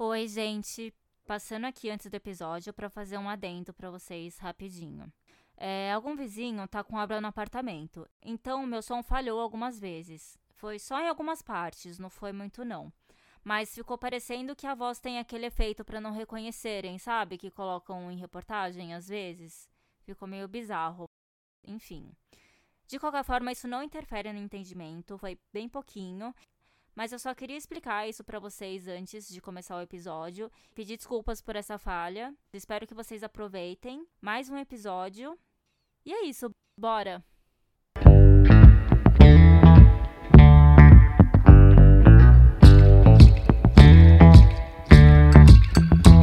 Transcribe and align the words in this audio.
Oi, 0.00 0.28
gente. 0.28 0.94
Passando 1.26 1.64
aqui 1.64 1.90
antes 1.90 2.08
do 2.08 2.14
episódio 2.14 2.72
para 2.72 2.88
fazer 2.88 3.18
um 3.18 3.28
adendo 3.28 3.74
para 3.74 3.90
vocês 3.90 4.38
rapidinho. 4.38 5.12
É, 5.56 5.92
algum 5.92 6.14
vizinho 6.14 6.68
tá 6.68 6.84
com 6.84 6.94
obra 6.94 7.20
no 7.20 7.26
apartamento, 7.26 8.08
então 8.22 8.64
meu 8.64 8.80
som 8.80 9.02
falhou 9.02 9.40
algumas 9.40 9.80
vezes. 9.80 10.38
Foi 10.54 10.78
só 10.78 11.00
em 11.00 11.08
algumas 11.08 11.42
partes, 11.42 11.98
não 11.98 12.08
foi 12.08 12.30
muito 12.30 12.64
não. 12.64 12.92
Mas 13.42 13.74
ficou 13.74 13.98
parecendo 13.98 14.54
que 14.54 14.68
a 14.68 14.74
voz 14.76 15.00
tem 15.00 15.18
aquele 15.18 15.46
efeito 15.46 15.84
para 15.84 16.00
não 16.00 16.12
reconhecerem, 16.12 16.96
sabe? 16.96 17.36
Que 17.36 17.50
colocam 17.50 18.08
em 18.12 18.18
reportagem 18.18 18.94
às 18.94 19.08
vezes. 19.08 19.68
Ficou 20.02 20.28
meio 20.28 20.46
bizarro. 20.46 21.06
Enfim. 21.66 22.12
De 22.86 23.00
qualquer 23.00 23.24
forma, 23.24 23.50
isso 23.50 23.66
não 23.66 23.82
interfere 23.82 24.32
no 24.32 24.38
entendimento, 24.38 25.18
foi 25.18 25.36
bem 25.52 25.68
pouquinho. 25.68 26.32
Mas 26.98 27.12
eu 27.12 27.18
só 27.20 27.32
queria 27.32 27.56
explicar 27.56 28.08
isso 28.08 28.24
para 28.24 28.40
vocês 28.40 28.88
antes 28.88 29.28
de 29.28 29.40
começar 29.40 29.76
o 29.76 29.80
episódio. 29.80 30.50
Pedir 30.74 30.96
desculpas 30.96 31.40
por 31.40 31.54
essa 31.54 31.78
falha. 31.78 32.34
Espero 32.52 32.88
que 32.88 32.92
vocês 32.92 33.22
aproveitem 33.22 34.04
mais 34.20 34.50
um 34.50 34.58
episódio. 34.58 35.38
E 36.04 36.12
é 36.12 36.24
isso, 36.24 36.50
bora! 36.76 37.22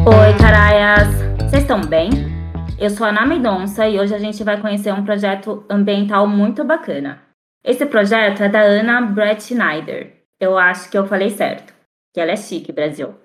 Oi, 0.06 0.38
caraias! 0.42 1.08
Vocês 1.50 1.62
estão 1.62 1.80
bem? 1.80 2.10
Eu 2.78 2.90
sou 2.90 3.08
a 3.08 3.12
Ana 3.12 3.26
Mendonça 3.26 3.88
e 3.88 3.98
hoje 3.98 4.14
a 4.14 4.20
gente 4.20 4.44
vai 4.44 4.60
conhecer 4.60 4.94
um 4.94 5.06
projeto 5.06 5.66
ambiental 5.70 6.28
muito 6.28 6.66
bacana. 6.66 7.22
Esse 7.64 7.86
projeto 7.86 8.44
é 8.44 8.50
da 8.50 8.60
Ana 8.60 9.04
Brett 9.04 9.42
Schneider. 9.42 10.15
Eu 10.40 10.58
acho 10.58 10.90
que 10.90 10.98
eu 10.98 11.08
falei 11.08 11.30
certo, 11.30 11.74
que 12.14 12.20
ela 12.20 12.32
é 12.32 12.36
chique, 12.36 12.72
Brasil. 12.72 13.16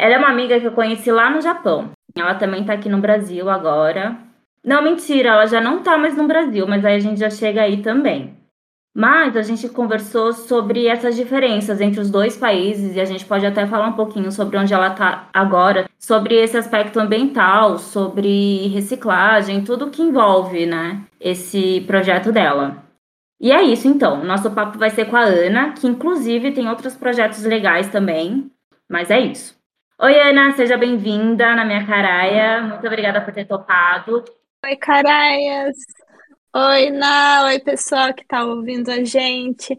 Ela 0.00 0.14
é 0.14 0.18
uma 0.18 0.28
amiga 0.28 0.58
que 0.58 0.66
eu 0.66 0.72
conheci 0.72 1.10
lá 1.10 1.30
no 1.30 1.40
Japão. 1.40 1.90
Ela 2.16 2.34
também 2.34 2.64
tá 2.64 2.72
aqui 2.72 2.88
no 2.88 2.98
Brasil 2.98 3.48
agora. 3.48 4.16
Não, 4.64 4.82
mentira, 4.82 5.30
ela 5.30 5.46
já 5.46 5.60
não 5.60 5.82
tá 5.82 5.98
mais 5.98 6.16
no 6.16 6.26
Brasil, 6.26 6.66
mas 6.66 6.84
aí 6.84 6.96
a 6.96 7.00
gente 7.00 7.18
já 7.18 7.30
chega 7.30 7.62
aí 7.62 7.82
também. 7.82 8.36
Mas 8.94 9.36
a 9.36 9.42
gente 9.42 9.68
conversou 9.70 10.32
sobre 10.34 10.86
essas 10.86 11.16
diferenças 11.16 11.80
entre 11.80 11.98
os 11.98 12.10
dois 12.10 12.36
países 12.36 12.94
e 12.94 13.00
a 13.00 13.04
gente 13.06 13.24
pode 13.24 13.46
até 13.46 13.66
falar 13.66 13.88
um 13.88 13.94
pouquinho 13.94 14.30
sobre 14.30 14.58
onde 14.58 14.74
ela 14.74 14.88
está 14.88 15.28
agora, 15.32 15.88
sobre 15.98 16.34
esse 16.34 16.58
aspecto 16.58 17.00
ambiental, 17.00 17.78
sobre 17.78 18.68
reciclagem, 18.68 19.64
tudo 19.64 19.90
que 19.90 20.02
envolve, 20.02 20.66
né, 20.66 21.00
esse 21.18 21.80
projeto 21.86 22.30
dela. 22.30 22.84
E 23.42 23.50
é 23.50 23.60
isso 23.60 23.88
então, 23.88 24.22
nosso 24.22 24.48
papo 24.52 24.78
vai 24.78 24.88
ser 24.88 25.06
com 25.06 25.16
a 25.16 25.24
Ana, 25.24 25.72
que 25.72 25.88
inclusive 25.88 26.52
tem 26.52 26.68
outros 26.68 26.94
projetos 26.94 27.42
legais 27.42 27.88
também, 27.88 28.48
mas 28.88 29.10
é 29.10 29.18
isso. 29.18 29.60
Oi 30.00 30.16
Ana, 30.20 30.52
seja 30.52 30.78
bem-vinda 30.78 31.52
na 31.56 31.64
minha 31.64 31.84
caraia, 31.84 32.62
muito 32.62 32.86
obrigada 32.86 33.20
por 33.20 33.34
ter 33.34 33.44
topado. 33.44 34.24
Oi 34.64 34.76
caraias, 34.76 35.76
Oi, 36.54 36.90
Na, 36.90 37.46
oi 37.46 37.58
pessoal 37.58 38.14
que 38.14 38.22
está 38.22 38.44
ouvindo 38.44 38.90
a 38.90 39.02
gente. 39.02 39.76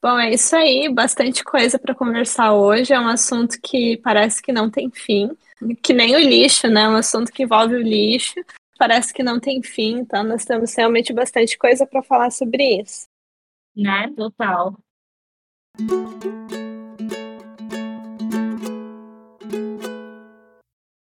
Bom, 0.00 0.18
é 0.18 0.32
isso 0.32 0.56
aí, 0.56 0.88
bastante 0.88 1.44
coisa 1.44 1.78
para 1.78 1.94
conversar 1.94 2.54
hoje. 2.54 2.94
É 2.94 2.98
um 2.98 3.08
assunto 3.08 3.58
que 3.60 3.98
parece 3.98 4.40
que 4.40 4.52
não 4.52 4.70
tem 4.70 4.90
fim, 4.90 5.36
que 5.82 5.92
nem 5.92 6.16
o 6.16 6.18
lixo, 6.18 6.66
né? 6.68 6.84
É 6.84 6.88
um 6.88 6.96
assunto 6.96 7.30
que 7.30 7.42
envolve 7.42 7.74
o 7.74 7.82
lixo, 7.82 8.36
parece 8.78 9.12
que 9.12 9.22
não 9.22 9.38
tem 9.38 9.62
fim, 9.62 9.98
então 9.98 10.22
nós 10.22 10.44
temos 10.44 10.74
realmente 10.74 11.12
bastante 11.12 11.56
coisa 11.58 11.86
para 11.86 12.02
falar 12.02 12.30
sobre 12.30 12.80
isso. 12.80 13.06
Né, 13.74 14.12
total. 14.16 14.76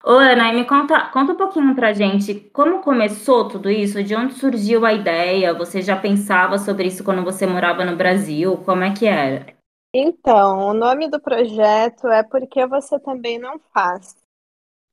Ô, 0.03 0.13
Ana, 0.13 0.51
me 0.53 0.65
conta, 0.65 1.07
conta 1.11 1.33
um 1.33 1.35
pouquinho 1.35 1.75
pra 1.75 1.93
gente 1.93 2.33
como 2.51 2.81
começou 2.81 3.47
tudo 3.47 3.69
isso, 3.69 4.03
de 4.03 4.15
onde 4.15 4.33
surgiu 4.33 4.83
a 4.83 4.91
ideia? 4.91 5.53
Você 5.53 5.83
já 5.83 5.95
pensava 5.95 6.57
sobre 6.57 6.87
isso 6.87 7.03
quando 7.03 7.23
você 7.23 7.45
morava 7.45 7.85
no 7.85 7.95
Brasil? 7.95 8.57
Como 8.65 8.83
é 8.83 8.91
que 8.91 9.05
era? 9.05 9.55
Então, 9.93 10.69
o 10.69 10.73
nome 10.73 11.09
do 11.09 11.19
projeto 11.19 12.07
é 12.07 12.23
Porque 12.23 12.65
Você 12.65 12.99
Também 12.99 13.37
Não 13.37 13.59
Faz. 13.73 14.15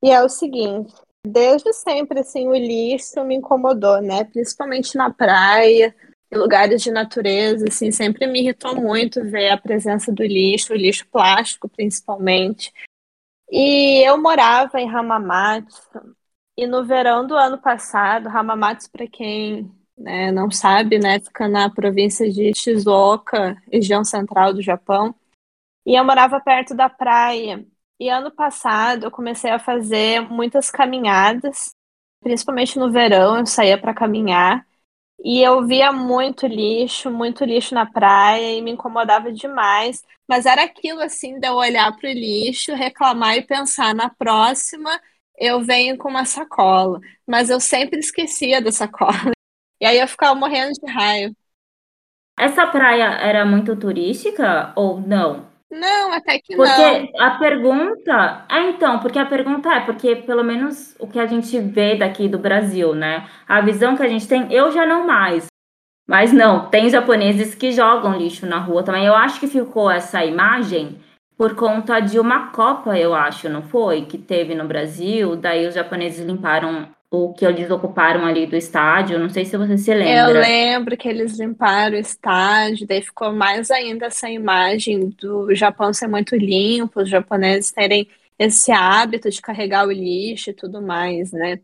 E 0.02 0.10
é 0.10 0.22
o 0.22 0.28
seguinte, 0.28 0.94
desde 1.26 1.72
sempre, 1.72 2.20
assim, 2.20 2.48
o 2.48 2.54
lixo 2.54 3.24
me 3.24 3.34
incomodou, 3.36 4.00
né? 4.00 4.24
Principalmente 4.24 4.96
na 4.96 5.10
praia, 5.10 5.94
em 6.30 6.36
lugares 6.36 6.82
de 6.82 6.90
natureza, 6.90 7.66
assim, 7.68 7.90
sempre 7.90 8.26
me 8.26 8.40
irritou 8.40 8.74
muito 8.74 9.22
ver 9.24 9.50
a 9.50 9.58
presença 9.58 10.12
do 10.12 10.22
lixo, 10.22 10.72
o 10.72 10.76
lixo 10.76 11.06
plástico, 11.08 11.68
principalmente. 11.68 12.72
E 13.50 14.02
eu 14.06 14.20
morava 14.20 14.80
em 14.80 14.88
Hamamatsu, 14.88 16.16
e 16.56 16.66
no 16.66 16.84
verão 16.84 17.26
do 17.26 17.34
ano 17.34 17.58
passado, 17.58 18.28
Hamamatsu, 18.28 18.90
para 18.90 19.06
quem 19.06 19.70
né, 19.96 20.30
não 20.32 20.50
sabe, 20.50 20.98
né, 20.98 21.20
fica 21.20 21.48
na 21.48 21.70
província 21.70 22.30
de 22.30 22.52
Shizuoka, 22.54 23.56
região 23.70 24.04
central 24.04 24.52
do 24.52 24.62
Japão, 24.62 25.14
e 25.86 25.94
eu 25.94 26.04
morava 26.04 26.40
perto 26.40 26.74
da 26.74 26.88
praia. 26.88 27.64
E 27.98 28.08
ano 28.08 28.30
passado 28.30 29.04
eu 29.04 29.10
comecei 29.10 29.50
a 29.50 29.58
fazer 29.58 30.20
muitas 30.20 30.70
caminhadas, 30.70 31.70
principalmente 32.20 32.78
no 32.78 32.90
verão, 32.92 33.38
eu 33.38 33.46
saía 33.46 33.78
para 33.78 33.94
caminhar. 33.94 34.66
E 35.24 35.42
eu 35.42 35.66
via 35.66 35.92
muito 35.92 36.46
lixo, 36.46 37.10
muito 37.10 37.44
lixo 37.44 37.74
na 37.74 37.86
praia 37.86 38.54
e 38.56 38.62
me 38.62 38.72
incomodava 38.72 39.32
demais. 39.32 40.04
Mas 40.28 40.46
era 40.46 40.64
aquilo 40.64 41.00
assim 41.00 41.40
de 41.40 41.48
eu 41.48 41.54
olhar 41.54 41.96
para 41.96 42.10
o 42.10 42.12
lixo, 42.12 42.74
reclamar 42.74 43.36
e 43.36 43.42
pensar 43.42 43.94
na 43.94 44.10
próxima 44.10 45.00
eu 45.38 45.60
venho 45.60 45.98
com 45.98 46.08
uma 46.08 46.24
sacola. 46.24 47.00
Mas 47.26 47.50
eu 47.50 47.60
sempre 47.60 47.98
esquecia 47.98 48.60
da 48.60 48.72
sacola. 48.72 49.12
E 49.78 49.84
aí 49.84 49.98
eu 50.00 50.08
ficava 50.08 50.34
morrendo 50.34 50.72
de 50.72 50.90
raiva. 50.90 51.34
Essa 52.38 52.66
praia 52.66 53.08
era 53.20 53.44
muito 53.44 53.76
turística 53.76 54.72
ou 54.74 54.98
não? 54.98 55.46
Não, 55.70 56.12
até 56.12 56.38
que 56.38 56.54
porque 56.54 56.70
não. 56.70 57.06
Porque 57.06 57.22
a 57.22 57.30
pergunta. 57.38 58.46
É, 58.48 58.70
então, 58.70 58.98
porque 59.00 59.18
a 59.18 59.26
pergunta 59.26 59.72
é, 59.72 59.80
porque 59.80 60.16
pelo 60.16 60.44
menos 60.44 60.94
o 60.98 61.06
que 61.06 61.18
a 61.18 61.26
gente 61.26 61.58
vê 61.60 61.96
daqui 61.96 62.28
do 62.28 62.38
Brasil, 62.38 62.94
né? 62.94 63.28
A 63.48 63.60
visão 63.60 63.96
que 63.96 64.02
a 64.02 64.08
gente 64.08 64.28
tem, 64.28 64.52
eu 64.52 64.70
já 64.70 64.86
não 64.86 65.06
mais. 65.06 65.46
Mas 66.08 66.32
não, 66.32 66.70
tem 66.70 66.88
japoneses 66.88 67.54
que 67.54 67.72
jogam 67.72 68.16
lixo 68.16 68.46
na 68.46 68.58
rua 68.58 68.84
também. 68.84 69.04
Eu 69.04 69.14
acho 69.14 69.40
que 69.40 69.48
ficou 69.48 69.90
essa 69.90 70.24
imagem 70.24 71.00
por 71.36 71.54
conta 71.56 72.00
de 72.00 72.18
uma 72.18 72.50
Copa, 72.50 72.96
eu 72.96 73.12
acho, 73.14 73.48
não 73.48 73.62
foi? 73.62 74.06
Que 74.06 74.16
teve 74.16 74.54
no 74.54 74.66
Brasil. 74.66 75.34
Daí 75.34 75.66
os 75.66 75.74
japoneses 75.74 76.24
limparam 76.24 76.88
o 77.10 77.32
que 77.32 77.44
eles 77.44 77.70
ocuparam 77.70 78.24
ali 78.24 78.46
do 78.46 78.56
estádio. 78.56 79.18
Não 79.18 79.28
sei 79.28 79.44
se 79.44 79.56
você 79.56 79.78
se 79.78 79.92
lembra. 79.94 80.30
Eu 80.30 80.40
lembro 80.40 80.96
que 80.96 81.08
eles 81.08 81.38
limparam 81.38 81.94
o 81.94 82.00
estádio, 82.00 82.86
daí 82.86 83.02
ficou 83.02 83.32
mais 83.32 83.70
ainda 83.70 84.06
essa 84.06 84.28
imagem 84.28 85.10
do 85.20 85.54
Japão 85.54 85.92
ser 85.92 86.08
muito 86.08 86.36
limpo, 86.36 87.02
os 87.02 87.08
japoneses 87.08 87.70
terem 87.70 88.08
esse 88.38 88.70
hábito 88.70 89.30
de 89.30 89.40
carregar 89.40 89.86
o 89.86 89.92
lixo 89.92 90.50
e 90.50 90.54
tudo 90.54 90.82
mais, 90.82 91.32
né? 91.32 91.58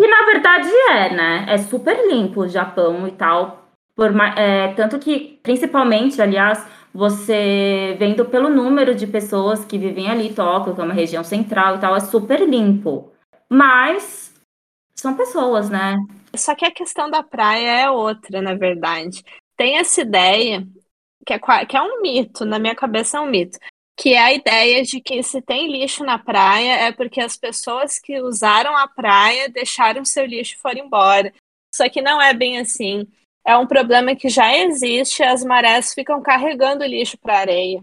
E 0.00 0.06
na 0.08 0.26
verdade 0.26 0.68
é, 0.90 1.14
né? 1.14 1.46
É 1.48 1.58
super 1.58 2.08
limpo 2.08 2.40
o 2.40 2.48
Japão 2.48 3.06
e 3.06 3.12
tal. 3.12 3.62
Por, 3.94 4.10
é, 4.36 4.72
tanto 4.74 4.98
que, 4.98 5.38
principalmente, 5.42 6.20
aliás, 6.20 6.66
você 6.94 7.94
vendo 7.98 8.24
pelo 8.24 8.48
número 8.48 8.94
de 8.94 9.06
pessoas 9.06 9.64
que 9.64 9.78
vivem 9.78 10.10
ali, 10.10 10.32
Tóquio, 10.32 10.74
que 10.74 10.80
é 10.80 10.84
uma 10.84 10.94
região 10.94 11.22
central 11.22 11.76
e 11.76 11.78
tal, 11.78 11.94
é 11.94 12.00
super 12.00 12.40
limpo. 12.40 13.12
Mas 13.48 14.21
são 15.02 15.16
pessoas, 15.16 15.68
né? 15.68 15.96
Só 16.34 16.54
que 16.54 16.64
a 16.64 16.70
questão 16.70 17.10
da 17.10 17.22
praia 17.22 17.82
é 17.82 17.90
outra, 17.90 18.40
na 18.40 18.54
verdade. 18.54 19.22
Tem 19.56 19.76
essa 19.76 20.00
ideia, 20.00 20.66
que 21.26 21.34
é, 21.34 21.66
que 21.66 21.76
é 21.76 21.82
um 21.82 22.00
mito, 22.00 22.44
na 22.44 22.58
minha 22.58 22.74
cabeça 22.74 23.18
é 23.18 23.20
um 23.20 23.26
mito, 23.26 23.58
que 23.98 24.14
é 24.14 24.18
a 24.18 24.32
ideia 24.32 24.82
de 24.82 25.00
que 25.00 25.22
se 25.22 25.42
tem 25.42 25.70
lixo 25.70 26.04
na 26.04 26.18
praia 26.18 26.86
é 26.86 26.92
porque 26.92 27.20
as 27.20 27.36
pessoas 27.36 27.98
que 27.98 28.20
usaram 28.20 28.76
a 28.76 28.88
praia 28.88 29.48
deixaram 29.48 30.04
seu 30.04 30.24
lixo 30.24 30.54
e 30.54 30.58
foram 30.58 30.86
embora. 30.86 31.32
Só 31.74 31.88
que 31.88 32.00
não 32.00 32.20
é 32.20 32.32
bem 32.32 32.58
assim. 32.58 33.06
É 33.44 33.56
um 33.56 33.66
problema 33.66 34.14
que 34.14 34.28
já 34.28 34.56
existe, 34.56 35.22
as 35.22 35.44
marés 35.44 35.92
ficam 35.92 36.22
carregando 36.22 36.84
lixo 36.84 37.18
para 37.18 37.34
a 37.34 37.40
areia. 37.40 37.82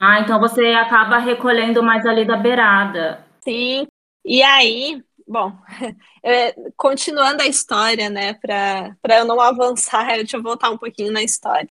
Ah, 0.00 0.20
então 0.20 0.40
você 0.40 0.68
acaba 0.68 1.18
recolhendo 1.18 1.82
mais 1.82 2.06
ali 2.06 2.24
da 2.24 2.36
beirada. 2.36 3.26
Sim. 3.44 3.86
E 4.24 4.42
aí, 4.42 5.02
Bom, 5.30 5.52
é, 6.24 6.52
continuando 6.76 7.40
a 7.42 7.46
história, 7.46 8.10
né, 8.10 8.34
para 8.34 8.96
eu 9.16 9.24
não 9.24 9.40
avançar, 9.40 10.06
deixa 10.18 10.36
eu 10.36 10.42
voltar 10.42 10.70
um 10.70 10.78
pouquinho 10.78 11.12
na 11.12 11.22
história. 11.22 11.70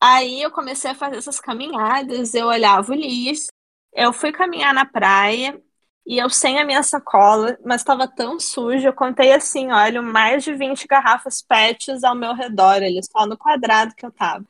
Aí 0.00 0.42
eu 0.42 0.50
comecei 0.50 0.90
a 0.90 0.94
fazer 0.96 1.16
essas 1.18 1.40
caminhadas, 1.40 2.34
eu 2.34 2.48
olhava 2.48 2.92
o 2.92 2.94
lixo, 2.94 3.48
eu 3.94 4.12
fui 4.12 4.32
caminhar 4.32 4.74
na 4.74 4.86
praia 4.86 5.62
e 6.06 6.18
eu 6.18 6.30
sem 6.30 6.58
a 6.60 6.64
minha 6.66 6.82
sacola, 6.82 7.58
mas 7.64 7.82
estava 7.82 8.08
tão 8.08 8.40
sujo, 8.40 8.86
eu 8.88 8.94
contei 8.94 9.32
assim, 9.32 9.70
olha, 9.72 10.02
mais 10.02 10.44
de 10.44 10.54
20 10.54 10.86
garrafas 10.86 11.42
PETs 11.42 12.04
ao 12.04 12.14
meu 12.16 12.34
redor, 12.34 12.76
ali, 12.82 13.00
só 13.04 13.26
no 13.26 13.38
quadrado 13.38 13.94
que 13.94 14.06
eu 14.06 14.12
tava. 14.12 14.46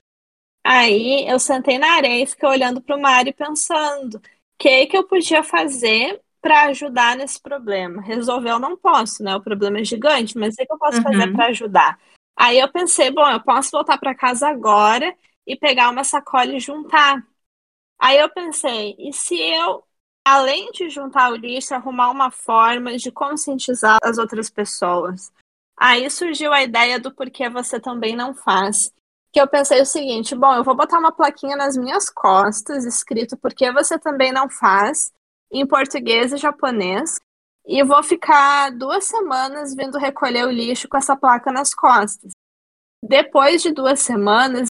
Aí 0.65 1.27
eu 1.29 1.39
sentei 1.41 1.79
na 1.79 1.93
areia 1.95 2.23
e 2.25 2.27
fiquei 2.27 2.49
olhando 2.49 2.81
para 2.83 2.97
o 2.97 3.01
mar 3.01 3.27
e 3.27 3.33
pensando, 3.33 4.21
que, 4.59 4.87
que 4.87 4.97
eu 4.97 5.07
podia 5.07 5.43
fazer 5.43 6.21
para 6.41 6.65
ajudar 6.65 7.17
nesse 7.17 7.41
problema. 7.41 8.03
Resolver 8.03 8.51
eu 8.51 8.59
não 8.59 8.77
posso, 8.77 9.23
né? 9.23 9.35
O 9.37 9.43
problema 9.43 9.81
é 9.81 9.85
gigante, 9.85 10.37
mas 10.39 10.55
o 10.55 10.57
que 10.57 10.73
eu 10.73 10.79
posso 10.79 10.99
uhum. 10.99 11.05
fazer 11.05 11.33
para 11.33 11.47
ajudar? 11.47 11.99
Aí 12.37 12.59
eu 12.59 12.71
pensei, 12.71 13.11
bom, 13.11 13.29
eu 13.29 13.41
posso 13.41 13.71
voltar 13.73 13.99
para 13.99 14.15
casa 14.15 14.49
agora 14.49 15.15
e 15.47 15.57
pegar 15.57 15.91
uma 15.91 16.05
sacola 16.05 16.55
e 16.55 16.61
juntar. 16.61 17.27
Aí 17.99 18.19
eu 18.19 18.29
pensei, 18.31 18.95
e 18.99 19.13
se 19.13 19.37
eu, 19.37 19.83
além 20.25 20.71
de 20.71 20.89
juntar 20.89 21.33
o 21.33 21.37
lixo, 21.37 21.75
arrumar 21.75 22.11
uma 22.11 22.31
forma 22.31 22.97
de 22.97 23.11
conscientizar 23.11 23.99
as 24.05 24.19
outras 24.19 24.49
pessoas? 24.49 25.33
Aí 25.77 26.09
surgiu 26.11 26.53
a 26.53 26.63
ideia 26.63 26.99
do 26.99 27.13
porquê 27.13 27.49
você 27.49 27.81
também 27.81 28.15
não 28.15 28.35
faz. 28.35 28.93
Que 29.33 29.41
eu 29.41 29.49
pensei 29.49 29.81
o 29.81 29.87
seguinte: 29.87 30.35
bom, 30.35 30.55
eu 30.55 30.65
vou 30.65 30.77
botar 30.77 30.99
uma 30.99 31.13
plaquinha 31.13 31.57
nas 31.57 31.77
minhas 31.77 32.09
costas, 32.09 32.85
escrito 32.85 33.37
porquê 33.37 33.73
você 33.73 33.99
também 33.99 34.33
não 34.33 34.49
faz, 34.49 35.13
em 35.53 35.67
português 35.67 36.33
e 36.33 36.37
japonês, 36.37 37.19
e 37.67 37.83
vou 37.83 38.03
ficar 38.03 38.71
duas 38.71 39.05
semanas 39.05 39.75
vindo 39.75 39.99
recolher 39.99 40.47
o 40.47 40.51
lixo 40.51 40.89
com 40.89 40.97
essa 40.97 41.17
placa 41.17 41.53
nas 41.53 41.75
costas. 41.75 42.33
Depois 43.03 43.63
de 43.63 43.73
duas 43.73 44.01
semanas, 44.01 44.69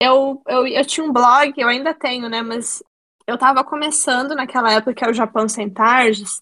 eu, 0.00 0.42
eu, 0.46 0.66
eu 0.66 0.84
tinha 0.84 1.06
um 1.06 1.12
blog, 1.12 1.52
eu 1.56 1.68
ainda 1.68 1.92
tenho, 1.94 2.28
né? 2.28 2.42
Mas 2.42 2.82
eu 3.26 3.34
estava 3.34 3.62
começando 3.62 4.34
naquela 4.34 4.72
época 4.72 4.94
que 4.94 5.04
é 5.04 5.10
o 5.10 5.14
Japão 5.14 5.48
Sem 5.48 5.68
Tardes, 5.68 6.40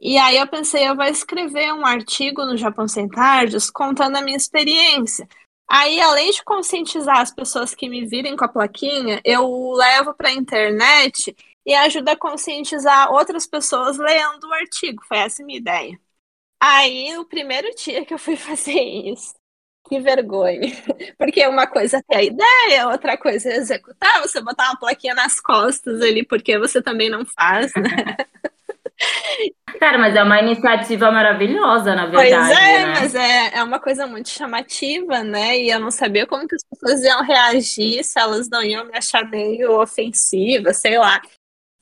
e 0.00 0.16
aí 0.16 0.38
eu 0.38 0.46
pensei, 0.46 0.88
eu 0.88 0.96
vou 0.96 1.04
escrever 1.04 1.74
um 1.74 1.84
artigo 1.84 2.44
no 2.46 2.56
Japão 2.56 2.88
Sem 2.88 3.06
Tardes 3.06 3.70
contando 3.70 4.16
a 4.16 4.22
minha 4.22 4.36
experiência. 4.36 5.28
Aí, 5.68 6.00
além 6.00 6.30
de 6.32 6.42
conscientizar 6.42 7.18
as 7.18 7.30
pessoas 7.30 7.74
que 7.74 7.88
me 7.88 8.06
virem 8.06 8.34
com 8.34 8.44
a 8.44 8.48
plaquinha, 8.48 9.20
eu 9.22 9.72
levo 9.72 10.14
para 10.14 10.30
a 10.30 10.32
internet 10.32 11.36
e 11.70 11.74
ajuda 11.74 12.12
a 12.12 12.16
conscientizar 12.16 13.12
outras 13.12 13.46
pessoas 13.46 13.96
lendo 13.96 14.48
o 14.48 14.52
artigo. 14.52 15.04
Foi 15.06 15.18
essa 15.18 15.40
a 15.40 15.46
minha 15.46 15.60
ideia. 15.60 16.00
Aí, 16.60 17.16
o 17.16 17.24
primeiro 17.24 17.68
dia 17.76 18.04
que 18.04 18.12
eu 18.12 18.18
fui 18.18 18.34
fazer 18.36 18.72
isso, 18.72 19.34
que 19.88 20.00
vergonha. 20.00 20.72
Porque 21.16 21.46
uma 21.46 21.68
coisa 21.68 21.98
é 21.98 22.02
ter 22.02 22.16
a 22.16 22.22
ideia, 22.24 22.88
outra 22.88 23.16
coisa 23.16 23.50
é 23.50 23.56
executar, 23.56 24.20
você 24.20 24.40
botar 24.40 24.70
uma 24.70 24.80
plaquinha 24.80 25.14
nas 25.14 25.38
costas 25.40 26.02
ali, 26.02 26.24
porque 26.26 26.58
você 26.58 26.82
também 26.82 27.08
não 27.08 27.24
faz, 27.24 27.72
né? 27.76 28.16
Cara, 29.78 29.96
mas 29.96 30.14
é 30.14 30.22
uma 30.22 30.42
iniciativa 30.42 31.10
maravilhosa, 31.10 31.94
na 31.94 32.06
verdade. 32.06 32.48
Pois 32.48 32.58
é, 32.58 32.84
né? 32.84 32.94
mas 32.94 33.14
é, 33.14 33.54
é 33.54 33.62
uma 33.62 33.78
coisa 33.78 34.06
muito 34.06 34.28
chamativa, 34.28 35.22
né? 35.22 35.56
E 35.58 35.70
eu 35.70 35.78
não 35.78 35.90
sabia 35.90 36.26
como 36.26 36.46
que 36.46 36.54
as 36.54 36.64
pessoas 36.64 37.02
iam 37.02 37.22
reagir, 37.22 38.04
se 38.04 38.18
elas 38.18 38.48
não 38.50 38.62
iam 38.62 38.84
me 38.84 38.98
achar 38.98 39.24
meio 39.30 39.80
ofensiva, 39.80 40.74
sei 40.74 40.98
lá. 40.98 41.22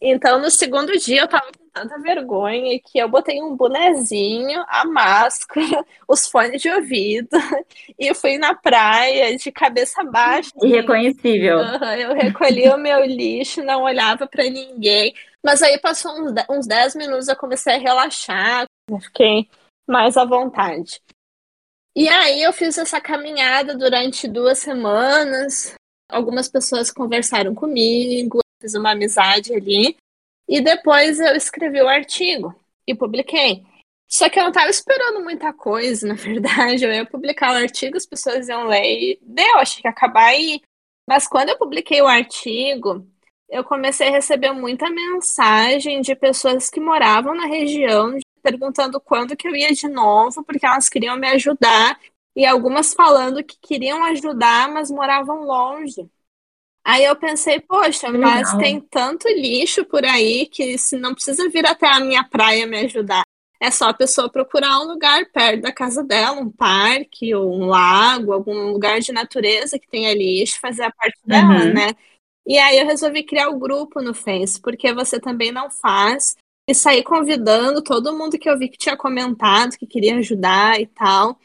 Então, 0.01 0.41
no 0.41 0.51
segundo 0.51 0.93
dia, 0.97 1.23
eu 1.23 1.29
tava 1.29 1.47
com 1.47 1.69
tanta 1.73 1.99
vergonha 1.99 2.79
que 2.81 2.99
eu 2.99 3.09
botei 3.09 3.43
um 3.43 3.57
bonezinho, 3.57 4.65
a 4.69 4.85
máscara, 4.85 5.85
os 6.07 6.29
fones 6.29 6.63
de 6.63 6.71
ouvido 6.71 7.29
e 7.99 8.15
fui 8.15 8.39
na 8.39 8.55
praia 8.55 9.37
de 9.37 9.51
cabeça 9.51 10.05
baixa. 10.05 10.51
Irreconhecível. 10.63 11.59
Uhum, 11.59 11.93
eu 11.95 12.15
recolhi 12.15 12.69
o 12.69 12.79
meu 12.79 13.05
lixo, 13.05 13.63
não 13.65 13.83
olhava 13.83 14.27
para 14.27 14.45
ninguém. 14.45 15.13
Mas 15.45 15.63
aí 15.63 15.79
passou 15.79 16.13
uns, 16.13 16.33
uns 16.49 16.67
10 16.67 16.95
minutos, 16.95 17.29
eu 17.29 17.37
comecei 17.37 17.75
a 17.75 17.79
relaxar, 17.79 18.67
fiquei 19.01 19.49
mais 19.89 20.17
à 20.17 20.25
vontade. 20.25 21.01
E 21.97 22.09
aí 22.09 22.43
eu 22.43 22.53
fiz 22.53 22.79
essa 22.79 23.01
caminhada 23.01 23.77
durante 23.77 24.29
duas 24.29 24.61
semanas. 24.61 25.75
Algumas 26.09 26.49
pessoas 26.49 26.93
conversaram 26.93 27.55
comigo, 27.55 28.39
fiz 28.61 28.75
uma 28.75 28.93
amizade 28.93 29.53
ali. 29.55 29.97
E 30.49 30.61
depois 30.61 31.21
eu 31.21 31.35
escrevi 31.35 31.81
o 31.83 31.89
artigo 31.89 32.55
e 32.87 32.95
publiquei. 32.95 33.65
Só 34.09 34.29
que 34.31 34.39
eu 34.39 34.45
não 34.45 34.51
estava 34.51 34.71
esperando 34.71 35.23
muita 35.23 35.53
coisa, 35.53 36.07
na 36.09 36.15
verdade. 36.15 36.85
Eu 36.85 36.93
ia 36.93 37.07
publicar 37.07 37.53
o 37.53 37.57
artigo, 37.57 37.97
as 37.97 38.07
pessoas 38.07 38.49
iam 38.49 38.67
ler 38.67 38.85
e 38.85 39.19
deu, 39.23 39.59
achei 39.59 39.83
que 39.83 39.89
ia 39.89 39.91
acabar 39.91 40.27
aí. 40.27 40.61
Mas 41.07 41.27
quando 41.27 41.51
eu 41.51 41.59
publiquei 41.59 42.01
o 42.03 42.07
artigo, 42.07 43.07
eu 43.49 43.65
comecei 43.65 44.09
a 44.09 44.13
receber 44.13 44.53
muita 44.53 44.91
mensagem 44.91 46.01
de 46.01 46.15
pessoas 46.15 46.69
que 46.69 46.81
moravam 46.81 47.35
na 47.35 47.47
região 47.47 48.19
perguntando 48.43 49.01
quando 49.01 49.37
que 49.37 49.47
eu 49.47 49.55
ia 49.55 49.73
de 49.73 49.89
novo, 49.89 50.43
porque 50.45 50.65
elas 50.65 50.89
queriam 50.89 51.17
me 51.17 51.29
ajudar, 51.29 51.99
e 52.35 52.47
algumas 52.47 52.95
falando 52.95 53.45
que 53.45 53.59
queriam 53.61 54.05
ajudar, 54.05 54.73
mas 54.73 54.91
moravam 54.91 55.45
longe. 55.45 56.09
Aí 56.89 57.05
eu 57.05 57.15
pensei, 57.15 57.61
poxa, 57.61 58.11
mas 58.11 58.51
tem 58.55 58.81
tanto 58.81 59.29
lixo 59.29 59.85
por 59.85 60.07
aí 60.07 60.47
que 60.47 60.79
se 60.79 60.97
não 60.97 61.13
precisa 61.13 61.47
vir 61.51 61.67
até 61.67 61.87
a 61.87 62.01
minha 62.01 62.25
praia 62.25 62.67
me 62.67 62.79
ajudar. 62.79 63.25
É 63.61 63.71
só 63.71 63.91
a 63.91 63.95
pessoa 63.95 64.31
procurar 64.31 64.81
um 64.81 64.85
lugar 64.85 65.27
perto 65.31 65.61
da 65.61 65.71
casa 65.71 66.03
dela, 66.03 66.41
um 66.41 66.51
parque 66.51 67.35
ou 67.35 67.55
um 67.55 67.67
lago, 67.67 68.33
algum 68.33 68.73
lugar 68.73 69.01
de 69.01 69.13
natureza 69.13 69.79
que 69.79 69.87
tenha 69.87 70.15
lixo, 70.15 70.59
fazer 70.61 70.85
a 70.85 70.91
parte 70.91 71.21
dela, 71.27 71.67
uhum. 71.67 71.75
né? 71.75 71.91
E 72.47 72.57
aí 72.57 72.79
eu 72.79 72.87
resolvi 72.87 73.23
criar 73.23 73.51
o 73.51 73.57
um 73.57 73.59
grupo 73.59 74.01
no 74.01 74.15
Face, 74.15 74.59
porque 74.59 74.91
você 74.91 75.21
também 75.21 75.53
não 75.53 75.69
faz, 75.69 76.37
e 76.67 76.75
sair 76.75 77.03
convidando 77.03 77.83
todo 77.83 78.17
mundo 78.17 78.39
que 78.39 78.49
eu 78.49 78.59
vi 78.59 78.67
que 78.67 78.79
tinha 78.79 78.97
comentado, 78.97 79.77
que 79.77 79.87
queria 79.87 80.17
ajudar 80.17 80.81
e 80.81 80.87
tal. 80.87 81.39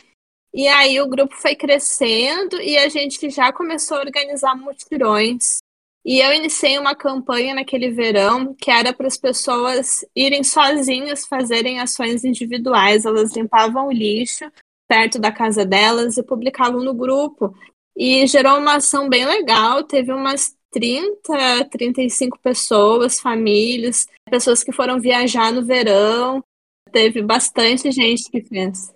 E 0.53 0.67
aí 0.67 1.01
o 1.01 1.07
grupo 1.07 1.35
foi 1.35 1.55
crescendo 1.55 2.61
e 2.61 2.77
a 2.77 2.87
gente 2.87 3.29
já 3.29 3.51
começou 3.51 3.97
a 3.97 4.01
organizar 4.01 4.55
mutirões. 4.55 5.57
E 6.05 6.19
eu 6.19 6.33
iniciei 6.33 6.77
uma 6.77 6.93
campanha 6.93 7.55
naquele 7.55 7.89
verão 7.89 8.53
que 8.53 8.69
era 8.69 8.93
para 8.93 9.07
as 9.07 9.17
pessoas 9.17 10.05
irem 10.15 10.43
sozinhas 10.43 11.25
fazerem 11.25 11.79
ações 11.79 12.23
individuais. 12.23 13.05
Elas 13.05 13.33
limpavam 13.35 13.87
o 13.87 13.91
lixo 13.91 14.51
perto 14.87 15.17
da 15.17 15.31
casa 15.31 15.65
delas 15.65 16.17
e 16.17 16.23
publicavam 16.23 16.83
no 16.83 16.93
grupo. 16.93 17.55
E 17.95 18.27
gerou 18.27 18.59
uma 18.59 18.75
ação 18.75 19.09
bem 19.09 19.25
legal. 19.25 19.83
Teve 19.83 20.11
umas 20.11 20.55
30, 20.71 21.65
35 21.71 22.37
pessoas, 22.39 23.19
famílias, 23.19 24.07
pessoas 24.29 24.63
que 24.63 24.71
foram 24.71 24.99
viajar 24.99 25.51
no 25.51 25.63
verão. 25.63 26.43
Teve 26.91 27.21
bastante 27.21 27.89
gente 27.91 28.29
que 28.29 28.41
fez. 28.41 28.93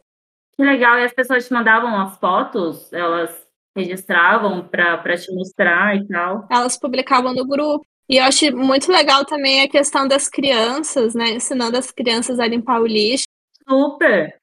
Que 0.57 0.63
legal. 0.63 0.97
E 0.97 1.05
as 1.05 1.13
pessoas 1.13 1.47
te 1.47 1.53
mandavam 1.53 1.99
as 2.01 2.17
fotos? 2.17 2.91
Elas 2.91 3.47
registravam 3.75 4.67
para 4.67 5.15
te 5.15 5.31
mostrar 5.31 5.95
e 5.95 6.07
tal? 6.07 6.47
Elas 6.49 6.77
publicavam 6.79 7.33
no 7.33 7.47
grupo. 7.47 7.85
E 8.09 8.17
eu 8.17 8.23
acho 8.23 8.55
muito 8.55 8.91
legal 8.91 9.23
também 9.25 9.61
a 9.61 9.69
questão 9.69 10.07
das 10.07 10.27
crianças, 10.27 11.13
né? 11.13 11.31
Ensinando 11.31 11.77
as 11.77 11.91
crianças 11.91 12.39
a 12.39 12.47
limpar 12.47 12.81
o 12.81 12.87
lixo. 12.87 13.25
Super! 13.69 14.33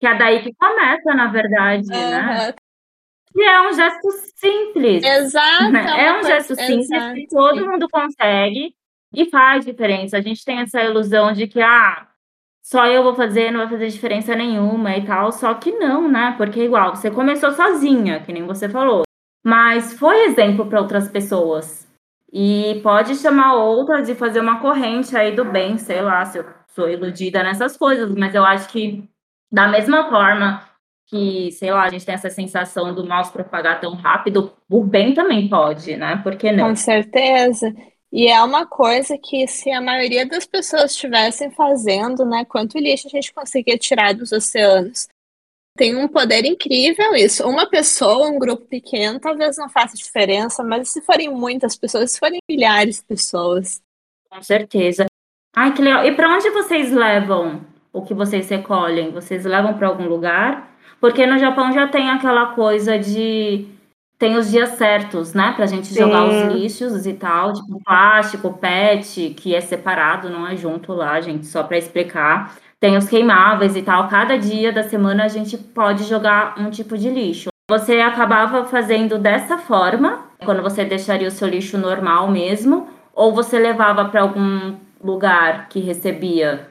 Que 0.00 0.06
é 0.06 0.18
daí 0.18 0.42
que 0.42 0.52
começa, 0.54 1.14
na 1.14 1.28
verdade, 1.28 1.86
uhum. 1.86 2.10
né? 2.10 2.54
E 3.36 3.42
é 3.42 3.68
um 3.68 3.72
gesto 3.72 4.10
simples. 4.36 5.02
Exato. 5.02 5.70
Né? 5.72 6.06
É 6.06 6.18
um 6.18 6.22
gesto 6.22 6.54
simples 6.54 6.90
Exato. 6.90 7.14
que 7.14 7.26
todo 7.28 7.66
mundo 7.66 7.88
consegue 7.88 8.74
e 9.14 9.30
faz 9.30 9.64
diferença. 9.64 10.18
A 10.18 10.20
gente 10.20 10.44
tem 10.44 10.60
essa 10.60 10.82
ilusão 10.82 11.32
de 11.32 11.46
que, 11.46 11.60
ah, 11.60 12.06
só 12.64 12.86
eu 12.86 13.02
vou 13.02 13.14
fazer, 13.14 13.50
não 13.50 13.60
vai 13.60 13.68
fazer 13.68 13.88
diferença 13.88 14.34
nenhuma 14.34 14.96
e 14.96 15.04
tal. 15.04 15.30
Só 15.30 15.52
que 15.52 15.70
não, 15.72 16.10
né? 16.10 16.34
Porque 16.38 16.64
igual, 16.64 16.96
você 16.96 17.10
começou 17.10 17.52
sozinha, 17.52 18.20
que 18.20 18.32
nem 18.32 18.46
você 18.46 18.70
falou. 18.70 19.02
Mas 19.44 19.92
foi 19.92 20.24
exemplo 20.24 20.64
para 20.66 20.80
outras 20.80 21.06
pessoas. 21.10 21.86
E 22.32 22.80
pode 22.82 23.16
chamar 23.16 23.54
outras 23.54 24.08
e 24.08 24.14
fazer 24.14 24.40
uma 24.40 24.60
corrente 24.60 25.14
aí 25.14 25.36
do 25.36 25.44
bem, 25.44 25.76
sei 25.76 26.00
lá, 26.00 26.24
se 26.24 26.38
eu 26.38 26.46
sou 26.68 26.88
iludida 26.88 27.42
nessas 27.42 27.76
coisas, 27.76 28.12
mas 28.14 28.34
eu 28.34 28.44
acho 28.44 28.68
que 28.70 29.08
da 29.52 29.68
mesma 29.68 30.08
forma 30.08 30.64
que, 31.06 31.52
sei 31.52 31.70
lá, 31.70 31.82
a 31.82 31.90
gente 31.90 32.06
tem 32.06 32.14
essa 32.14 32.30
sensação 32.30 32.94
do 32.94 33.06
mal 33.06 33.22
se 33.24 33.30
propagar 33.30 33.78
tão 33.78 33.94
rápido, 33.94 34.52
o 34.70 34.82
bem 34.82 35.12
também 35.12 35.48
pode, 35.48 35.96
né? 35.96 36.16
Por 36.22 36.34
que 36.34 36.50
não? 36.50 36.68
Com 36.68 36.74
certeza. 36.74 37.72
E 38.16 38.28
é 38.28 38.40
uma 38.44 38.64
coisa 38.64 39.18
que 39.18 39.44
se 39.48 39.72
a 39.72 39.80
maioria 39.80 40.24
das 40.24 40.46
pessoas 40.46 40.92
estivessem 40.92 41.50
fazendo, 41.50 42.24
né, 42.24 42.44
quanto 42.44 42.78
lixo 42.78 43.08
a 43.08 43.10
gente 43.10 43.34
conseguia 43.34 43.76
tirar 43.76 44.14
dos 44.14 44.30
oceanos. 44.30 45.08
Tem 45.76 45.96
um 45.96 46.06
poder 46.06 46.44
incrível 46.44 47.16
isso. 47.16 47.44
Uma 47.44 47.68
pessoa, 47.68 48.28
um 48.28 48.38
grupo 48.38 48.66
pequeno, 48.66 49.18
talvez 49.18 49.56
não 49.56 49.68
faça 49.68 49.96
diferença, 49.96 50.62
mas 50.62 50.90
se 50.90 51.02
forem 51.02 51.28
muitas 51.28 51.76
pessoas, 51.76 52.12
se 52.12 52.20
forem 52.20 52.38
milhares 52.48 52.98
de 52.98 53.02
pessoas. 53.02 53.82
Com 54.30 54.40
certeza. 54.40 55.06
Ai, 55.52 55.74
que 55.74 55.82
legal. 55.82 56.06
E 56.06 56.14
para 56.14 56.32
onde 56.32 56.48
vocês 56.50 56.92
levam 56.92 57.66
o 57.92 58.02
que 58.02 58.14
vocês 58.14 58.48
recolhem? 58.48 59.10
Vocês 59.10 59.44
levam 59.44 59.76
para 59.76 59.88
algum 59.88 60.06
lugar? 60.06 60.72
Porque 61.00 61.26
no 61.26 61.36
Japão 61.36 61.72
já 61.72 61.88
tem 61.88 62.08
aquela 62.08 62.54
coisa 62.54 62.96
de. 62.96 63.66
Tem 64.24 64.38
os 64.38 64.50
dias 64.50 64.70
certos, 64.70 65.34
né? 65.34 65.52
Pra 65.54 65.66
gente 65.66 65.94
jogar 65.94 66.24
os 66.24 66.54
lixos 66.54 67.04
e 67.04 67.12
tal, 67.12 67.52
tipo 67.52 67.78
plástico, 67.84 68.54
PET, 68.54 69.34
que 69.36 69.54
é 69.54 69.60
separado, 69.60 70.30
não 70.30 70.48
é 70.48 70.56
junto 70.56 70.94
lá, 70.94 71.20
gente, 71.20 71.44
só 71.44 71.62
para 71.62 71.76
explicar. 71.76 72.56
Tem 72.80 72.96
os 72.96 73.06
queimáveis 73.06 73.76
e 73.76 73.82
tal. 73.82 74.08
Cada 74.08 74.38
dia 74.38 74.72
da 74.72 74.82
semana 74.82 75.26
a 75.26 75.28
gente 75.28 75.58
pode 75.58 76.04
jogar 76.04 76.58
um 76.58 76.70
tipo 76.70 76.96
de 76.96 77.10
lixo. 77.10 77.50
Você 77.70 78.00
acabava 78.00 78.64
fazendo 78.64 79.18
dessa 79.18 79.58
forma, 79.58 80.24
quando 80.42 80.62
você 80.62 80.86
deixaria 80.86 81.28
o 81.28 81.30
seu 81.30 81.46
lixo 81.46 81.76
normal 81.76 82.30
mesmo, 82.30 82.88
ou 83.12 83.34
você 83.34 83.58
levava 83.58 84.06
para 84.06 84.22
algum 84.22 84.74
lugar 85.02 85.68
que 85.68 85.80
recebia? 85.80 86.70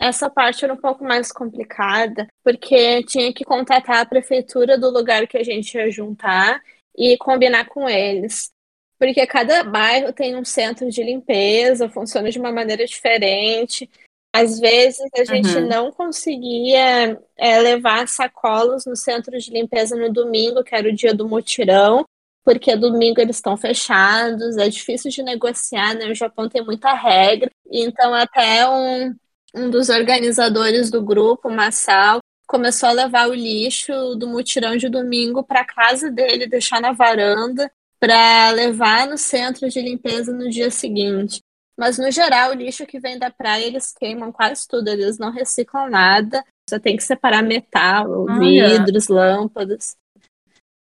Essa 0.00 0.30
parte 0.30 0.64
era 0.64 0.72
um 0.72 0.78
pouco 0.78 1.04
mais 1.04 1.30
complicada, 1.30 2.26
porque 2.42 3.02
tinha 3.02 3.30
que 3.34 3.44
contatar 3.44 3.98
a 3.98 4.06
prefeitura 4.06 4.78
do 4.78 4.88
lugar 4.88 5.26
que 5.26 5.36
a 5.36 5.44
gente 5.44 5.76
ia 5.76 5.90
juntar 5.90 6.62
e 6.98 7.16
combinar 7.16 7.66
com 7.66 7.88
eles. 7.88 8.50
Porque 8.98 9.24
cada 9.28 9.62
bairro 9.62 10.12
tem 10.12 10.34
um 10.36 10.44
centro 10.44 10.90
de 10.90 11.02
limpeza, 11.04 11.88
funciona 11.88 12.28
de 12.30 12.38
uma 12.38 12.50
maneira 12.50 12.84
diferente. 12.84 13.88
Às 14.34 14.58
vezes 14.58 15.00
a 15.16 15.24
gente 15.24 15.56
Uhum. 15.56 15.68
não 15.68 15.92
conseguia 15.92 17.18
é, 17.36 17.58
levar 17.60 18.08
sacolas 18.08 18.84
no 18.84 18.96
centro 18.96 19.38
de 19.38 19.50
limpeza 19.52 19.94
no 19.94 20.12
domingo, 20.12 20.64
que 20.64 20.74
era 20.74 20.88
o 20.88 20.92
dia 20.92 21.14
do 21.14 21.28
mutirão, 21.28 22.04
porque 22.44 22.74
domingo 22.74 23.20
eles 23.20 23.36
estão 23.36 23.56
fechados, 23.56 24.56
é 24.56 24.68
difícil 24.68 25.10
de 25.10 25.22
negociar, 25.22 25.94
né? 25.94 26.06
O 26.10 26.14
Japão 26.14 26.48
tem 26.48 26.64
muita 26.64 26.92
regra. 26.92 27.50
Então 27.70 28.12
até 28.12 28.68
um, 28.68 29.14
um 29.54 29.70
dos 29.70 29.88
organizadores 29.88 30.90
do 30.90 31.02
grupo, 31.02 31.48
Massal, 31.48 32.18
começou 32.48 32.88
a 32.88 32.92
levar 32.92 33.28
o 33.28 33.34
lixo 33.34 34.16
do 34.16 34.26
mutirão 34.26 34.74
de 34.76 34.88
domingo 34.88 35.44
para 35.44 35.66
casa 35.66 36.10
dele, 36.10 36.46
deixar 36.46 36.80
na 36.80 36.92
varanda, 36.92 37.70
para 38.00 38.50
levar 38.50 39.06
no 39.06 39.18
centro 39.18 39.68
de 39.68 39.80
limpeza 39.80 40.32
no 40.32 40.48
dia 40.48 40.70
seguinte. 40.70 41.42
Mas, 41.78 41.98
no 41.98 42.10
geral, 42.10 42.50
o 42.50 42.54
lixo 42.54 42.86
que 42.86 42.98
vem 42.98 43.18
da 43.18 43.30
praia, 43.30 43.66
eles 43.66 43.92
queimam 43.92 44.32
quase 44.32 44.66
tudo, 44.66 44.88
eles 44.88 45.18
não 45.18 45.30
reciclam 45.30 45.88
nada. 45.90 46.42
Você 46.68 46.80
tem 46.80 46.96
que 46.96 47.04
separar 47.04 47.42
metal, 47.42 48.24
Olha. 48.24 48.78
vidros, 48.80 49.08
lâmpadas. 49.08 49.94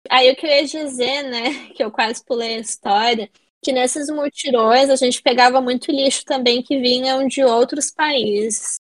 Aí 0.09 0.27
eu 0.27 0.35
queria 0.35 0.65
dizer, 0.65 1.23
né, 1.23 1.69
que 1.73 1.83
eu 1.83 1.89
quase 1.89 2.23
pulei 2.23 2.55
a 2.55 2.59
história, 2.59 3.29
que 3.63 3.71
nesses 3.71 4.09
mutirões 4.09 4.89
a 4.89 4.97
gente 4.97 5.21
pegava 5.21 5.61
muito 5.61 5.91
lixo 5.91 6.25
também 6.25 6.61
que 6.61 6.77
vinham 6.79 7.25
de 7.25 7.41
outros 7.41 7.89
países. 7.89 8.75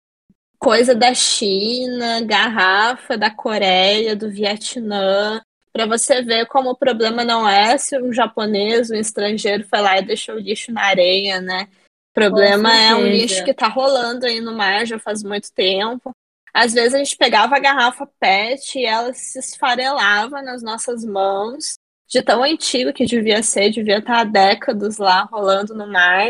Coisa 0.63 0.95
da 0.95 1.13
China, 1.13 2.21
garrafa 2.21 3.19
da 3.19 3.29
Coreia, 3.29 4.15
do 4.15 4.31
Vietnã, 4.31 5.43
para 5.73 5.87
você 5.87 6.23
ver 6.23 6.47
como 6.47 6.71
o 6.71 6.77
problema 6.77 7.25
não 7.25 7.49
é 7.49 7.77
se 7.77 8.01
um 8.01 8.13
japonês, 8.13 8.89
um 8.89 8.95
estrangeiro 8.95 9.67
foi 9.69 9.81
lá 9.81 9.99
e 9.99 10.07
deixou 10.07 10.37
o 10.37 10.39
lixo 10.39 10.71
na 10.71 10.85
areia, 10.85 11.41
né? 11.41 11.67
O 12.13 12.15
problema 12.15 12.73
é 12.73 12.95
um 12.95 13.05
lixo 13.05 13.45
que 13.45 13.53
tá 13.53 13.67
rolando 13.67 14.25
aí 14.25 14.41
no 14.41 14.55
mar 14.55 14.87
já 14.87 15.01
faz 15.01 15.25
muito 15.25 15.53
tempo. 15.53 16.13
Às 16.55 16.73
vezes 16.73 16.95
a 16.95 16.99
gente 16.99 17.17
pegava 17.17 17.57
a 17.57 17.61
garrafa 17.61 18.07
PET 18.21 18.79
e 18.79 18.85
ela 18.85 19.13
se 19.13 19.41
esfarelava 19.41 20.43
nas 20.43 20.63
nossas 20.63 21.05
mãos, 21.05 21.75
de 22.09 22.23
tão 22.23 22.45
antigo 22.45 22.93
que 22.93 23.05
devia 23.05 23.43
ser, 23.43 23.71
devia 23.71 23.99
estar 23.99 24.21
há 24.21 24.25
décadas 24.25 24.99
lá 24.99 25.23
rolando 25.25 25.75
no 25.75 25.89
mar. 25.89 26.29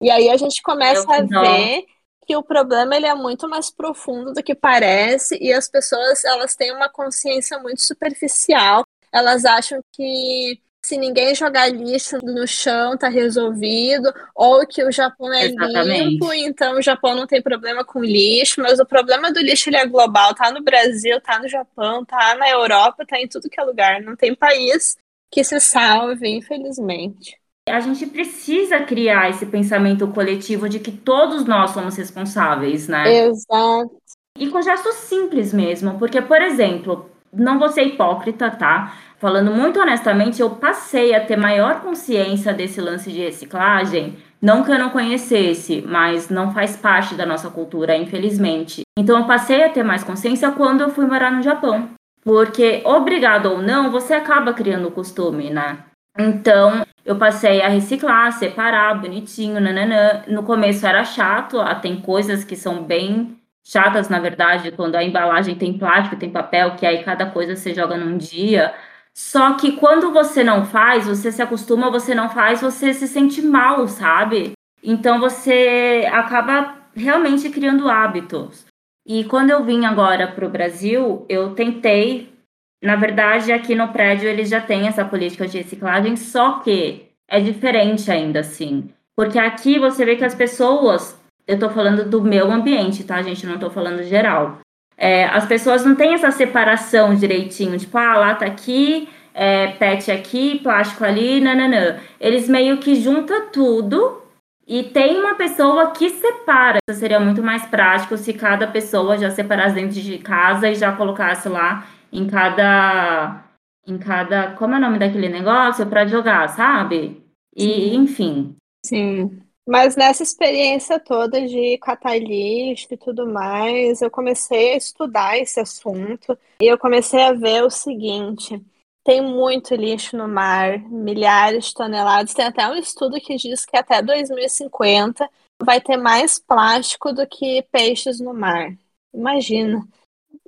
E 0.00 0.10
aí 0.10 0.30
a 0.30 0.36
gente 0.38 0.62
começa 0.62 1.04
Eu 1.04 1.12
a 1.12 1.20
dó. 1.20 1.42
ver 1.42 1.84
que 2.26 2.36
o 2.36 2.42
problema 2.42 2.96
ele 2.96 3.06
é 3.06 3.14
muito 3.14 3.48
mais 3.48 3.70
profundo 3.70 4.32
do 4.32 4.42
que 4.42 4.54
parece 4.54 5.38
e 5.40 5.52
as 5.52 5.68
pessoas 5.68 6.24
elas 6.24 6.56
têm 6.56 6.72
uma 6.72 6.88
consciência 6.88 7.58
muito 7.58 7.82
superficial. 7.82 8.84
Elas 9.12 9.44
acham 9.44 9.80
que 9.92 10.60
se 10.84 10.96
ninguém 10.96 11.34
jogar 11.34 11.68
lixo 11.68 12.16
no 12.22 12.46
chão 12.46 12.96
tá 12.96 13.08
resolvido, 13.08 14.12
ou 14.34 14.64
que 14.66 14.84
o 14.84 14.92
Japão 14.92 15.32
é 15.32 15.46
Exatamente. 15.46 16.04
limpo, 16.04 16.32
então 16.32 16.78
o 16.78 16.82
Japão 16.82 17.14
não 17.14 17.26
tem 17.26 17.42
problema 17.42 17.84
com 17.84 18.04
lixo, 18.04 18.62
mas 18.62 18.78
o 18.78 18.86
problema 18.86 19.32
do 19.32 19.40
lixo 19.40 19.68
ele 19.68 19.78
é 19.78 19.86
global, 19.86 20.32
tá 20.34 20.52
no 20.52 20.62
Brasil, 20.62 21.20
tá 21.20 21.40
no 21.40 21.48
Japão, 21.48 22.04
tá 22.04 22.36
na 22.36 22.48
Europa, 22.48 23.04
tá 23.04 23.18
em 23.18 23.26
tudo 23.26 23.50
que 23.50 23.60
é 23.60 23.64
lugar, 23.64 24.00
não 24.00 24.14
tem 24.14 24.32
país 24.32 24.96
que 25.28 25.42
se 25.42 25.58
salve, 25.58 26.28
infelizmente. 26.28 27.36
A 27.68 27.80
gente 27.80 28.06
precisa 28.06 28.80
criar 28.80 29.28
esse 29.28 29.44
pensamento 29.44 30.06
coletivo 30.08 30.68
de 30.68 30.78
que 30.78 30.92
todos 30.92 31.44
nós 31.44 31.70
somos 31.70 31.96
responsáveis, 31.96 32.86
né? 32.86 33.26
Exato. 33.26 33.96
E 34.38 34.48
com 34.48 34.62
gestos 34.62 34.94
simples 34.94 35.52
mesmo, 35.52 35.98
porque, 35.98 36.22
por 36.22 36.40
exemplo, 36.40 37.10
não 37.32 37.58
vou 37.58 37.68
ser 37.68 37.82
hipócrita, 37.82 38.50
tá? 38.50 38.94
Falando 39.18 39.50
muito 39.50 39.80
honestamente, 39.80 40.40
eu 40.40 40.50
passei 40.50 41.14
a 41.14 41.24
ter 41.24 41.36
maior 41.36 41.80
consciência 41.80 42.52
desse 42.52 42.80
lance 42.80 43.10
de 43.10 43.20
reciclagem, 43.20 44.16
não 44.40 44.62
que 44.62 44.70
eu 44.70 44.78
não 44.78 44.90
conhecesse, 44.90 45.82
mas 45.86 46.28
não 46.28 46.52
faz 46.52 46.76
parte 46.76 47.14
da 47.14 47.26
nossa 47.26 47.50
cultura, 47.50 47.96
infelizmente. 47.96 48.82
Então 48.96 49.18
eu 49.18 49.26
passei 49.26 49.64
a 49.64 49.70
ter 49.70 49.82
mais 49.82 50.04
consciência 50.04 50.52
quando 50.52 50.82
eu 50.82 50.90
fui 50.90 51.06
morar 51.06 51.32
no 51.32 51.42
Japão. 51.42 51.90
Porque, 52.22 52.82
obrigado 52.84 53.46
ou 53.46 53.62
não, 53.62 53.90
você 53.90 54.14
acaba 54.14 54.52
criando 54.52 54.88
o 54.88 54.92
costume, 54.92 55.50
né? 55.50 55.78
Então, 56.18 56.84
eu 57.04 57.16
passei 57.16 57.62
a 57.62 57.68
reciclar, 57.68 58.32
separar, 58.32 59.00
bonitinho, 59.00 59.60
nananã. 59.60 60.24
No 60.26 60.42
começo 60.42 60.86
era 60.86 61.04
chato, 61.04 61.60
ah, 61.60 61.74
tem 61.74 62.00
coisas 62.00 62.44
que 62.44 62.56
são 62.56 62.82
bem 62.82 63.38
chatas, 63.64 64.08
na 64.08 64.20
verdade, 64.20 64.70
quando 64.70 64.94
a 64.94 65.02
embalagem 65.02 65.56
tem 65.56 65.76
plástico, 65.76 66.16
tem 66.16 66.30
papel, 66.30 66.76
que 66.76 66.86
aí 66.86 67.02
cada 67.02 67.26
coisa 67.26 67.56
você 67.56 67.74
joga 67.74 67.96
num 67.96 68.16
dia. 68.16 68.74
Só 69.12 69.54
que 69.54 69.72
quando 69.72 70.12
você 70.12 70.44
não 70.44 70.64
faz, 70.64 71.06
você 71.06 71.32
se 71.32 71.42
acostuma, 71.42 71.90
você 71.90 72.14
não 72.14 72.28
faz, 72.30 72.60
você 72.60 72.92
se 72.92 73.08
sente 73.08 73.42
mal, 73.42 73.88
sabe? 73.88 74.52
Então 74.82 75.18
você 75.18 76.08
acaba 76.12 76.76
realmente 76.94 77.50
criando 77.50 77.88
hábitos. 77.88 78.66
E 79.06 79.24
quando 79.24 79.50
eu 79.50 79.64
vim 79.64 79.84
agora 79.84 80.28
para 80.28 80.46
o 80.46 80.50
Brasil, 80.50 81.24
eu 81.28 81.54
tentei. 81.54 82.35
Na 82.82 82.96
verdade, 82.96 83.52
aqui 83.52 83.74
no 83.74 83.88
prédio 83.88 84.28
eles 84.28 84.48
já 84.48 84.60
têm 84.60 84.86
essa 84.86 85.04
política 85.04 85.46
de 85.46 85.58
reciclagem, 85.58 86.16
só 86.16 86.60
que 86.60 87.06
é 87.28 87.40
diferente 87.40 88.10
ainda 88.10 88.40
assim. 88.40 88.90
Porque 89.16 89.38
aqui 89.38 89.78
você 89.78 90.04
vê 90.04 90.16
que 90.16 90.24
as 90.24 90.34
pessoas. 90.34 91.18
Eu 91.46 91.58
tô 91.58 91.70
falando 91.70 92.04
do 92.04 92.20
meu 92.22 92.50
ambiente, 92.50 93.04
tá, 93.04 93.22
gente? 93.22 93.46
Não 93.46 93.58
tô 93.58 93.70
falando 93.70 94.02
geral. 94.02 94.58
É, 94.96 95.24
as 95.26 95.46
pessoas 95.46 95.84
não 95.84 95.94
têm 95.94 96.14
essa 96.14 96.30
separação 96.30 97.14
direitinho, 97.14 97.78
tipo, 97.78 97.96
ah, 97.98 98.16
lata 98.16 98.44
aqui, 98.44 99.08
é, 99.32 99.68
pet 99.68 100.10
aqui, 100.10 100.58
plástico 100.62 101.04
ali, 101.04 101.40
nananã. 101.40 101.98
Eles 102.20 102.48
meio 102.48 102.78
que 102.78 102.94
juntam 102.94 103.48
tudo 103.50 104.22
e 104.66 104.82
tem 104.82 105.18
uma 105.18 105.34
pessoa 105.34 105.92
que 105.92 106.10
separa. 106.10 106.78
Isso 106.88 106.98
seria 106.98 107.20
muito 107.20 107.42
mais 107.42 107.64
prático 107.66 108.16
se 108.16 108.32
cada 108.32 108.66
pessoa 108.66 109.16
já 109.16 109.30
separasse 109.30 109.74
dentro 109.74 110.00
de 110.00 110.18
casa 110.18 110.68
e 110.68 110.74
já 110.74 110.90
colocasse 110.92 111.48
lá 111.48 111.86
em 112.16 112.26
cada. 112.26 113.44
Em 113.86 113.98
cada. 113.98 114.54
Como 114.56 114.74
é 114.74 114.78
o 114.78 114.80
nome 114.80 114.98
daquele 114.98 115.28
negócio? 115.28 115.86
Para 115.86 116.06
jogar, 116.06 116.48
sabe? 116.48 117.22
E, 117.54 117.94
enfim. 117.94 118.56
Sim. 118.84 119.42
Mas 119.68 119.96
nessa 119.96 120.22
experiência 120.22 120.98
toda 120.98 121.46
de 121.46 121.76
catar 121.78 122.18
lixo 122.18 122.86
e 122.90 122.96
tudo 122.96 123.26
mais, 123.26 124.00
eu 124.00 124.10
comecei 124.10 124.74
a 124.74 124.76
estudar 124.76 125.36
esse 125.36 125.58
assunto 125.58 126.38
e 126.60 126.66
eu 126.66 126.78
comecei 126.78 127.20
a 127.22 127.32
ver 127.32 127.64
o 127.64 127.70
seguinte: 127.70 128.64
tem 129.04 129.20
muito 129.20 129.74
lixo 129.74 130.16
no 130.16 130.28
mar, 130.28 130.78
milhares 130.88 131.66
de 131.66 131.74
toneladas. 131.74 132.32
Tem 132.32 132.46
até 132.46 132.66
um 132.68 132.76
estudo 132.76 133.20
que 133.20 133.36
diz 133.36 133.66
que 133.66 133.76
até 133.76 134.00
2050 134.00 135.28
vai 135.60 135.80
ter 135.80 135.96
mais 135.96 136.38
plástico 136.38 137.12
do 137.12 137.26
que 137.26 137.62
peixes 137.70 138.20
no 138.20 138.32
mar. 138.32 138.72
Imagina. 139.12 139.86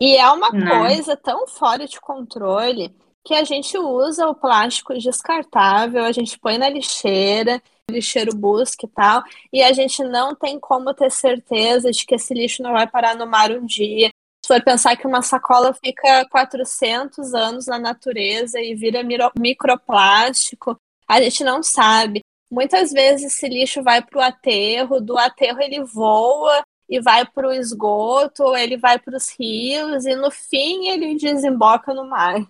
E 0.01 0.17
é 0.17 0.31
uma 0.31 0.51
Né? 0.53 0.71
coisa 0.79 1.17
tão 1.17 1.47
fora 1.47 1.87
de 1.87 2.01
controle 2.01 2.95
que 3.25 3.35
a 3.35 3.45
gente 3.45 3.77
usa 3.77 4.27
o 4.29 4.35
plástico 4.35 4.95
descartável, 4.95 6.05
a 6.05 6.13
gente 6.13 6.39
põe 6.39 6.57
na 6.57 6.69
lixeira, 6.69 7.61
o 7.91 7.93
lixeiro 7.93 8.35
busca 8.35 8.87
e 8.87 8.89
tal, 8.89 9.23
e 9.53 9.63
a 9.63 9.73
gente 9.73 10.03
não 10.03 10.35
tem 10.35 10.59
como 10.59 10.95
ter 10.95 11.11
certeza 11.11 11.91
de 11.91 12.07
que 12.07 12.15
esse 12.15 12.33
lixo 12.33 12.63
não 12.63 12.73
vai 12.73 12.87
parar 12.87 13.15
no 13.17 13.27
mar 13.27 13.51
um 13.51 13.67
dia. 13.67 14.09
Se 14.43 14.55
for 14.55 14.63
pensar 14.63 14.97
que 14.97 15.07
uma 15.07 15.21
sacola 15.21 15.75
fica 15.75 16.27
400 16.31 17.35
anos 17.35 17.67
na 17.67 17.79
natureza 17.79 18.59
e 18.61 18.75
vira 18.75 19.03
microplástico, 19.39 20.77
a 21.07 21.21
gente 21.21 21.45
não 21.45 21.63
sabe. 21.63 22.21
Muitas 22.51 22.93
vezes 22.93 23.35
esse 23.35 23.47
lixo 23.47 23.83
vai 23.83 24.01
para 24.01 24.19
o 24.19 24.23
aterro, 24.23 25.01
do 25.01 25.19
aterro 25.19 25.61
ele 25.61 25.83
voa 25.85 26.63
e 26.89 27.01
vai 27.01 27.27
para 27.27 27.49
o 27.49 27.53
esgoto, 27.53 28.45
ou 28.45 28.57
ele 28.57 28.77
vai 28.77 28.99
para 28.99 29.17
os 29.17 29.29
rios 29.39 30.07
e 30.07 30.15
no 30.15 30.31
fim 30.31 30.89
ele 30.89 31.17
desemboca 31.17 31.93
no 31.93 32.09
mar. 32.09 32.41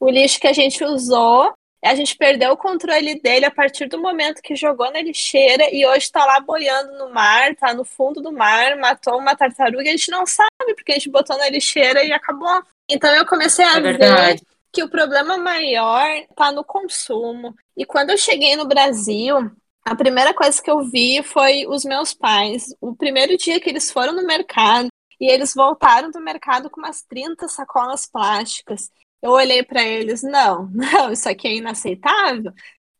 O 0.00 0.08
lixo 0.08 0.40
que 0.40 0.46
a 0.46 0.52
gente 0.52 0.82
usou, 0.82 1.52
a 1.84 1.94
gente 1.94 2.16
perdeu 2.16 2.52
o 2.52 2.56
controle 2.56 3.20
dele 3.20 3.44
a 3.44 3.50
partir 3.50 3.86
do 3.88 4.00
momento 4.00 4.40
que 4.40 4.54
jogou 4.54 4.90
na 4.90 5.02
lixeira 5.02 5.68
e 5.72 5.84
hoje 5.86 6.06
está 6.06 6.24
lá 6.24 6.40
boiando 6.40 6.96
no 6.96 7.10
mar, 7.10 7.50
está 7.50 7.74
no 7.74 7.84
fundo 7.84 8.22
do 8.22 8.32
mar, 8.32 8.76
matou 8.76 9.18
uma 9.18 9.36
tartaruga, 9.36 9.82
a 9.82 9.92
gente 9.92 10.10
não 10.10 10.24
sabe 10.24 10.74
porque 10.76 10.92
a 10.92 10.94
gente 10.94 11.10
botou 11.10 11.36
na 11.36 11.48
lixeira 11.48 12.04
e 12.04 12.12
acabou. 12.12 12.62
Então 12.88 13.12
eu 13.14 13.26
comecei 13.26 13.64
a 13.64 13.78
É 13.78 13.80
ver 13.80 14.40
que 14.72 14.82
o 14.82 14.88
problema 14.88 15.36
maior 15.36 16.08
está 16.30 16.50
no 16.50 16.64
consumo. 16.64 17.54
E 17.76 17.84
quando 17.84 18.10
eu 18.10 18.18
cheguei 18.18 18.56
no 18.56 18.64
Brasil, 18.64 19.50
a 19.84 19.96
primeira 19.96 20.32
coisa 20.32 20.62
que 20.62 20.70
eu 20.70 20.84
vi 20.84 21.22
foi 21.22 21.66
os 21.66 21.84
meus 21.84 22.14
pais. 22.14 22.74
O 22.80 22.94
primeiro 22.94 23.36
dia 23.36 23.60
que 23.60 23.68
eles 23.68 23.90
foram 23.90 24.12
no 24.12 24.26
mercado 24.26 24.88
e 25.20 25.26
eles 25.26 25.54
voltaram 25.54 26.10
do 26.10 26.20
mercado 26.20 26.70
com 26.70 26.80
umas 26.80 27.02
30 27.02 27.48
sacolas 27.48 28.06
plásticas. 28.06 28.90
Eu 29.20 29.30
olhei 29.30 29.62
para 29.62 29.82
eles, 29.82 30.22
não, 30.22 30.68
não, 30.74 31.12
isso 31.12 31.28
aqui 31.28 31.48
é 31.48 31.56
inaceitável. 31.56 32.52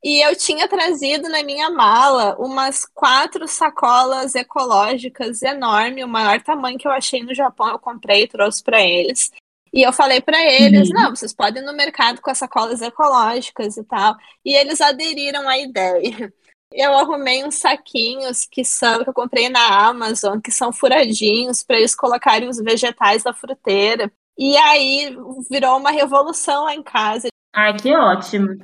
E 0.05 0.21
eu 0.21 0.35
tinha 0.35 0.67
trazido 0.67 1.29
na 1.29 1.45
minha 1.45 1.71
mala 1.71 2.37
umas 2.39 2.85
quatro 2.85 3.47
sacolas 3.47 4.35
ecológicas 4.35 5.43
enormes, 5.43 6.05
o 6.05 6.09
maior 6.09 6.43
tamanho 6.43 6.77
que 6.77 6.89
eu 6.89 6.93
achei 6.93 7.23
no 7.23 7.35
Japão, 7.35 7.69
eu 7.69 7.79
comprei 7.79 8.25
e 8.25 8.29
trouxe 8.29 8.62
para 8.65 8.81
eles. 8.83 9.31
E 9.73 9.83
eu 9.83 9.93
falei 9.93 10.21
para 10.21 10.41
eles, 10.45 10.89
uhum. 10.91 10.95
não, 10.95 11.11
vocês 11.11 11.33
podem 11.33 11.62
ir 11.62 11.67
no 11.67 11.73
mercado 11.73 12.21
com 12.21 12.31
as 12.31 12.39
sacolas 12.39 12.83
ecológicas 12.83 13.77
e 13.77 13.85
tal. 13.85 14.17
E 14.45 14.55
eles 14.55 14.81
aderiram 14.81 15.49
à 15.49 15.57
ideia. 15.57 16.33
Eu 16.75 16.97
arrumei 16.97 17.45
uns 17.45 17.57
saquinhos 17.57 18.47
que 18.50 18.64
são 18.64 19.02
que 19.02 19.11
eu 19.11 19.14
comprei 19.14 19.49
na 19.49 19.87
Amazon, 19.88 20.41
que 20.41 20.50
são 20.50 20.73
furadinhos 20.73 21.62
para 21.62 21.79
eles 21.79 21.95
colocarem 21.95 22.49
os 22.49 22.59
vegetais 22.59 23.23
da 23.23 23.33
fruteira. 23.33 24.11
E 24.38 24.57
aí 24.57 25.17
virou 25.50 25.76
uma 25.76 25.91
revolução 25.91 26.64
lá 26.64 26.75
em 26.75 26.83
casa. 26.83 27.29
Ai, 27.55 27.76
que 27.76 27.95
ótimo. 27.95 28.59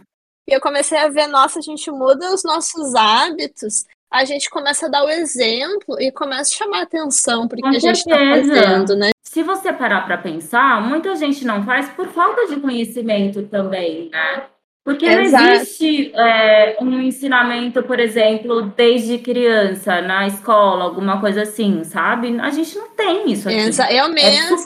E 0.48 0.52
eu 0.54 0.60
comecei 0.60 0.98
a 0.98 1.08
ver, 1.08 1.26
nossa, 1.26 1.58
a 1.58 1.62
gente 1.62 1.90
muda 1.90 2.32
os 2.32 2.42
nossos 2.42 2.94
hábitos, 2.94 3.84
a 4.10 4.24
gente 4.24 4.48
começa 4.48 4.86
a 4.86 4.88
dar 4.88 5.04
o 5.04 5.10
exemplo 5.10 6.00
e 6.00 6.10
começa 6.10 6.54
a 6.54 6.56
chamar 6.56 6.82
atenção 6.82 7.46
porque 7.46 7.66
a 7.66 7.78
gente 7.78 7.98
está 7.98 8.16
fazendo, 8.16 8.96
né? 8.96 9.10
Se 9.22 9.42
você 9.42 9.70
parar 9.72 10.06
para 10.06 10.16
pensar, 10.16 10.80
muita 10.80 11.14
gente 11.14 11.44
não 11.44 11.62
faz 11.62 11.90
por 11.90 12.08
falta 12.08 12.46
de 12.46 12.58
conhecimento 12.58 13.42
também, 13.48 14.08
né? 14.08 14.46
Porque 14.88 15.04
Exato. 15.04 15.44
não 15.44 15.52
existe 15.52 16.12
é, 16.14 16.78
um 16.80 17.02
ensinamento, 17.02 17.82
por 17.82 18.00
exemplo, 18.00 18.62
desde 18.74 19.18
criança, 19.18 20.00
na 20.00 20.26
escola, 20.26 20.84
alguma 20.84 21.20
coisa 21.20 21.42
assim, 21.42 21.84
sabe? 21.84 22.40
A 22.40 22.48
gente 22.48 22.74
não 22.74 22.88
tem 22.96 23.30
isso 23.30 23.50
aqui. 23.50 23.58
Exa 23.58 23.92
eu 23.92 24.08
mesma, 24.08 24.56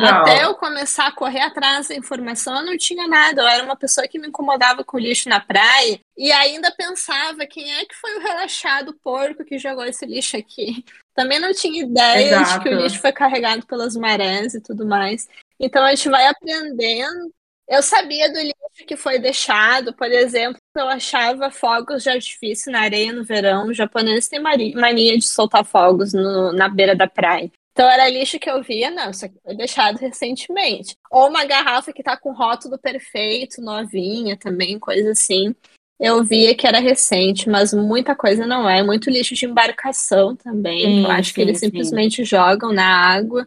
é 0.00 0.08
até 0.08 0.44
eu 0.44 0.54
começar 0.54 1.08
a 1.08 1.12
correr 1.12 1.42
atrás 1.42 1.88
da 1.88 1.94
informação, 1.94 2.56
eu 2.56 2.64
não 2.64 2.78
tinha 2.78 3.06
nada. 3.06 3.42
Eu 3.42 3.48
era 3.48 3.62
uma 3.62 3.76
pessoa 3.76 4.08
que 4.08 4.18
me 4.18 4.28
incomodava 4.28 4.82
com 4.82 4.98
lixo 4.98 5.28
na 5.28 5.40
praia 5.40 6.00
e 6.16 6.32
ainda 6.32 6.72
pensava 6.74 7.44
quem 7.44 7.70
é 7.70 7.84
que 7.84 7.94
foi 7.96 8.16
o 8.16 8.22
relaxado 8.22 8.96
porco 9.04 9.44
que 9.44 9.58
jogou 9.58 9.84
esse 9.84 10.06
lixo 10.06 10.38
aqui. 10.38 10.86
Também 11.14 11.38
não 11.38 11.52
tinha 11.52 11.82
ideia 11.82 12.36
Exato. 12.36 12.60
de 12.60 12.60
que 12.60 12.74
o 12.74 12.80
lixo 12.80 12.98
foi 12.98 13.12
carregado 13.12 13.66
pelas 13.66 13.94
marés 13.94 14.54
e 14.54 14.60
tudo 14.62 14.86
mais. 14.86 15.28
Então 15.60 15.84
a 15.84 15.94
gente 15.94 16.08
vai 16.08 16.26
aprendendo 16.28 17.30
eu 17.68 17.82
sabia 17.82 18.32
do 18.32 18.38
lixo 18.38 18.86
que 18.86 18.96
foi 18.96 19.18
deixado, 19.18 19.92
por 19.92 20.06
exemplo, 20.06 20.60
eu 20.76 20.88
achava 20.88 21.50
fogos 21.50 22.02
de 22.02 22.10
artifício 22.10 22.70
na 22.70 22.82
areia 22.82 23.12
no 23.12 23.24
verão. 23.24 23.68
Os 23.68 23.76
japoneses 23.76 24.28
têm 24.28 24.40
mania 24.40 25.18
de 25.18 25.26
soltar 25.26 25.64
fogos 25.64 26.12
no, 26.12 26.52
na 26.52 26.68
beira 26.68 26.94
da 26.94 27.08
praia. 27.08 27.50
Então 27.72 27.90
era 27.90 28.08
lixo 28.08 28.38
que 28.38 28.48
eu 28.48 28.62
via, 28.62 28.90
não, 28.90 29.10
isso 29.10 29.26
aqui 29.26 29.36
foi 29.42 29.54
deixado 29.54 29.98
recentemente. 29.98 30.96
Ou 31.10 31.28
uma 31.28 31.44
garrafa 31.44 31.92
que 31.92 32.02
tá 32.02 32.16
com 32.16 32.32
rótulo 32.32 32.78
perfeito, 32.78 33.60
novinha 33.60 34.36
também, 34.36 34.78
coisa 34.78 35.10
assim. 35.10 35.54
Eu 35.98 36.22
via 36.22 36.54
que 36.54 36.66
era 36.66 36.78
recente, 36.78 37.48
mas 37.48 37.74
muita 37.74 38.14
coisa 38.14 38.46
não 38.46 38.68
é. 38.68 38.82
Muito 38.82 39.10
lixo 39.10 39.34
de 39.34 39.44
embarcação 39.44 40.36
também. 40.36 40.82
Sim, 40.82 41.04
eu 41.04 41.10
acho 41.10 41.28
sim, 41.28 41.34
que 41.34 41.40
eles 41.40 41.58
sim. 41.58 41.66
simplesmente 41.66 42.24
jogam 42.24 42.72
na 42.72 42.86
água 42.86 43.46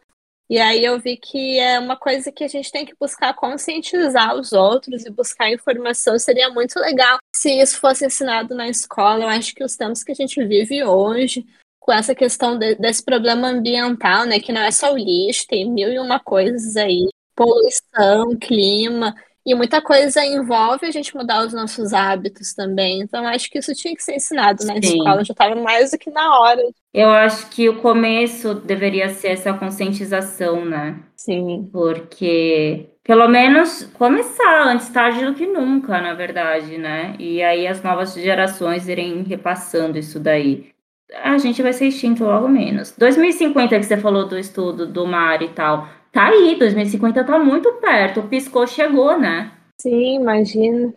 e 0.50 0.58
aí 0.58 0.84
eu 0.84 1.00
vi 1.00 1.16
que 1.16 1.60
é 1.60 1.78
uma 1.78 1.96
coisa 1.96 2.32
que 2.32 2.44
a 2.44 2.48
gente 2.48 2.72
tem 2.72 2.84
que 2.84 2.96
buscar 3.00 3.36
conscientizar 3.36 4.36
os 4.36 4.52
outros 4.52 5.06
e 5.06 5.12
buscar 5.12 5.52
informação. 5.52 6.18
Seria 6.18 6.50
muito 6.50 6.80
legal 6.80 7.20
se 7.36 7.52
isso 7.62 7.80
fosse 7.80 8.06
ensinado 8.06 8.56
na 8.56 8.68
escola. 8.68 9.26
Eu 9.26 9.28
acho 9.28 9.54
que 9.54 9.64
os 9.64 9.76
tempos 9.76 10.04
que 10.04 10.12
a 10.12 10.16
gente 10.16 10.44
vive 10.44 10.84
hoje, 10.84 11.46
com 11.80 11.92
essa 11.94 12.16
questão 12.16 12.58
de, 12.58 12.74
desse 12.76 13.04
problema 13.06 13.50
ambiental, 13.50 14.26
né, 14.26 14.40
que 14.40 14.52
não 14.52 14.62
é 14.62 14.72
só 14.72 14.92
o 14.92 14.98
lixo, 14.98 15.46
tem 15.48 15.70
mil 15.70 15.94
e 15.94 16.00
uma 16.00 16.20
coisas 16.20 16.76
aí, 16.76 17.08
poluição, 17.36 18.36
clima, 18.40 19.16
e 19.50 19.56
muita 19.56 19.82
coisa 19.82 20.24
envolve 20.24 20.86
a 20.86 20.92
gente 20.92 21.16
mudar 21.16 21.44
os 21.44 21.54
nossos 21.54 21.92
hábitos 21.92 22.54
também. 22.54 23.02
Então, 23.02 23.26
acho 23.26 23.50
que 23.50 23.58
isso 23.58 23.74
tinha 23.74 23.96
que 23.96 24.04
ser 24.04 24.16
ensinado 24.16 24.64
na 24.64 24.76
Sim. 24.76 24.80
escola, 24.80 25.24
já 25.24 25.32
estava 25.32 25.56
mais 25.56 25.90
do 25.90 25.98
que 25.98 26.12
na 26.12 26.40
hora. 26.40 26.62
Eu 26.94 27.10
acho 27.10 27.50
que 27.50 27.68
o 27.68 27.82
começo 27.82 28.54
deveria 28.54 29.10
ser 29.10 29.30
essa 29.30 29.52
conscientização, 29.52 30.64
né? 30.64 31.00
Sim. 31.16 31.68
Porque, 31.74 32.92
pelo 33.04 33.28
menos, 33.28 33.86
começar 33.96 34.68
antes 34.68 34.88
tarde 34.90 35.26
do 35.26 35.34
que 35.34 35.48
nunca, 35.48 36.00
na 36.00 36.14
verdade, 36.14 36.78
né? 36.78 37.16
E 37.18 37.42
aí 37.42 37.66
as 37.66 37.82
novas 37.82 38.14
gerações 38.14 38.88
irem 38.88 39.24
repassando 39.24 39.98
isso 39.98 40.20
daí. 40.20 40.70
A 41.16 41.38
gente 41.38 41.62
vai 41.62 41.74
ser 41.74 41.88
extinto 41.88 42.24
logo 42.24 42.48
menos. 42.48 42.94
2050, 42.98 43.80
que 43.80 43.84
você 43.84 43.98
falou 43.98 44.28
do 44.28 44.38
estudo 44.38 44.86
do 44.86 45.08
mar 45.08 45.42
e 45.42 45.50
tal 45.50 45.88
Tá 46.12 46.30
aí, 46.30 46.58
2050 46.58 47.24
tá 47.24 47.38
muito 47.38 47.72
perto. 47.74 48.24
Piscou, 48.24 48.66
chegou, 48.66 49.18
né? 49.18 49.52
Sim, 49.80 50.16
imagina. 50.16 50.94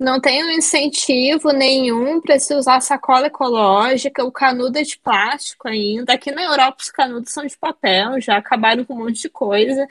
Não 0.00 0.20
tem 0.20 0.42
um 0.42 0.50
incentivo 0.50 1.52
nenhum 1.52 2.20
para 2.20 2.38
se 2.38 2.54
usar 2.54 2.80
sacola 2.80 3.26
ecológica, 3.26 4.24
o 4.24 4.32
canudo 4.32 4.78
é 4.78 4.82
de 4.82 4.98
plástico 4.98 5.68
ainda. 5.68 6.14
Aqui 6.14 6.32
na 6.32 6.42
Europa 6.42 6.78
os 6.80 6.90
canudos 6.90 7.30
são 7.30 7.46
de 7.46 7.56
papel, 7.56 8.20
já 8.20 8.38
acabaram 8.38 8.84
com 8.84 8.94
um 8.94 9.04
monte 9.04 9.22
de 9.22 9.28
coisa. 9.28 9.86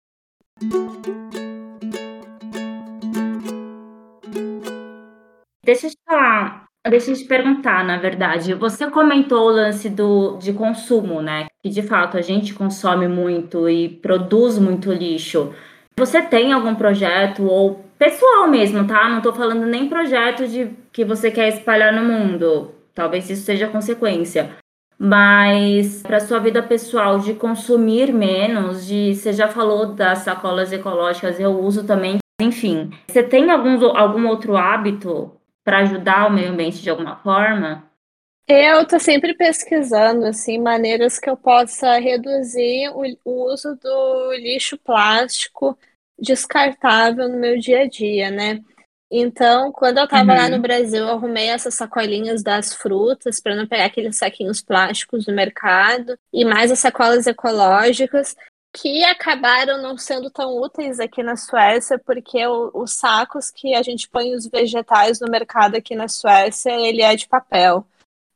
Deixa 5.63 5.87
eu 5.87 5.91
te 5.91 5.97
falar, 6.05 6.65
Deixa 6.89 7.11
eu 7.11 7.15
te 7.15 7.23
perguntar, 7.23 7.85
na 7.85 7.97
verdade, 7.97 8.53
você 8.53 8.91
comentou 8.91 9.47
o 9.47 9.51
lance 9.51 9.89
do, 9.89 10.37
de 10.37 10.51
consumo, 10.51 11.21
né? 11.21 11.47
Que 11.63 11.69
de 11.69 11.81
fato 11.81 12.17
a 12.17 12.21
gente 12.21 12.53
consome 12.53 13.07
muito 13.07 13.69
e 13.69 13.87
produz 13.87 14.59
muito 14.59 14.91
lixo. 14.91 15.53
Você 15.97 16.21
tem 16.21 16.51
algum 16.51 16.75
projeto 16.75 17.45
ou 17.45 17.85
pessoal 17.97 18.49
mesmo, 18.49 18.85
tá? 18.85 19.07
Não 19.07 19.21
tô 19.21 19.31
falando 19.31 19.65
nem 19.65 19.87
projeto 19.87 20.45
de 20.45 20.71
que 20.91 21.05
você 21.05 21.31
quer 21.31 21.47
espalhar 21.47 21.93
no 21.93 22.03
mundo. 22.03 22.75
Talvez 22.93 23.29
isso 23.29 23.43
seja 23.43 23.67
consequência. 23.67 24.51
Mas 24.99 26.03
para 26.03 26.19
sua 26.19 26.39
vida 26.39 26.61
pessoal 26.61 27.17
de 27.17 27.33
consumir 27.33 28.11
menos, 28.11 28.85
de 28.85 29.15
você 29.15 29.31
já 29.31 29.47
falou 29.47 29.93
das 29.93 30.19
sacolas 30.19 30.73
ecológicas, 30.73 31.39
eu 31.39 31.57
uso 31.59 31.85
também. 31.85 32.17
Enfim, 32.41 32.89
você 33.07 33.23
tem 33.23 33.49
algum, 33.49 33.85
algum 33.95 34.27
outro 34.27 34.57
hábito 34.57 35.31
para 35.63 35.79
ajudar 35.79 36.27
o 36.27 36.33
meio 36.33 36.51
ambiente 36.51 36.81
de 36.81 36.89
alguma 36.89 37.17
forma? 37.17 37.89
Eu 38.47 38.81
estou 38.81 38.99
sempre 38.99 39.33
pesquisando 39.33 40.25
assim 40.25 40.59
maneiras 40.59 41.17
que 41.17 41.29
eu 41.29 41.37
possa 41.37 41.97
reduzir 41.97 42.89
o, 42.89 43.03
o 43.23 43.53
uso 43.53 43.75
do 43.75 44.33
lixo 44.33 44.77
plástico 44.77 45.77
descartável 46.19 47.29
no 47.29 47.37
meu 47.37 47.57
dia 47.57 47.81
a 47.81 47.87
dia, 47.87 48.29
né? 48.29 48.59
Então, 49.15 49.71
quando 49.71 49.99
eu 49.99 50.05
estava 50.05 50.31
uhum. 50.31 50.37
lá 50.37 50.49
no 50.49 50.59
Brasil, 50.59 51.01
eu 51.05 51.11
arrumei 51.11 51.47
essas 51.47 51.75
sacolinhas 51.75 52.41
das 52.41 52.73
frutas 52.73 53.39
para 53.39 53.55
não 53.55 53.67
pegar 53.67 53.85
aqueles 53.85 54.17
saquinhos 54.17 54.59
plásticos 54.59 55.25
do 55.25 55.31
mercado 55.31 56.17
e 56.33 56.43
mais 56.43 56.71
as 56.71 56.79
sacolas 56.79 57.27
ecológicas 57.27 58.35
que 58.73 59.03
acabaram 59.03 59.79
não 59.79 59.95
sendo 59.97 60.31
tão 60.31 60.57
úteis 60.57 60.99
aqui 60.99 61.21
na 61.21 61.37
Suécia, 61.37 61.99
porque 61.99 62.45
o, 62.47 62.71
os 62.73 62.93
sacos 62.93 63.51
que 63.51 63.75
a 63.75 63.83
gente 63.83 64.09
põe 64.09 64.33
os 64.33 64.47
vegetais 64.47 65.19
no 65.19 65.29
mercado 65.29 65.75
aqui 65.75 65.95
na 65.95 66.07
Suécia, 66.07 66.71
ele 66.71 67.03
é 67.03 67.15
de 67.15 67.27
papel. 67.27 67.85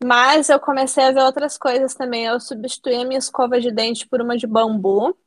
Mas 0.04 0.48
eu 0.50 0.60
comecei 0.60 1.04
a 1.04 1.12
ver 1.12 1.24
outras 1.24 1.58
coisas 1.58 1.96
também. 1.96 2.26
Eu 2.26 2.40
substituí 2.40 2.96
a 2.96 3.06
minha 3.06 3.18
escova 3.18 3.60
de 3.60 3.72
dente 3.72 4.08
por 4.08 4.22
uma 4.22 4.38
de 4.38 4.46
bambu, 4.46 5.18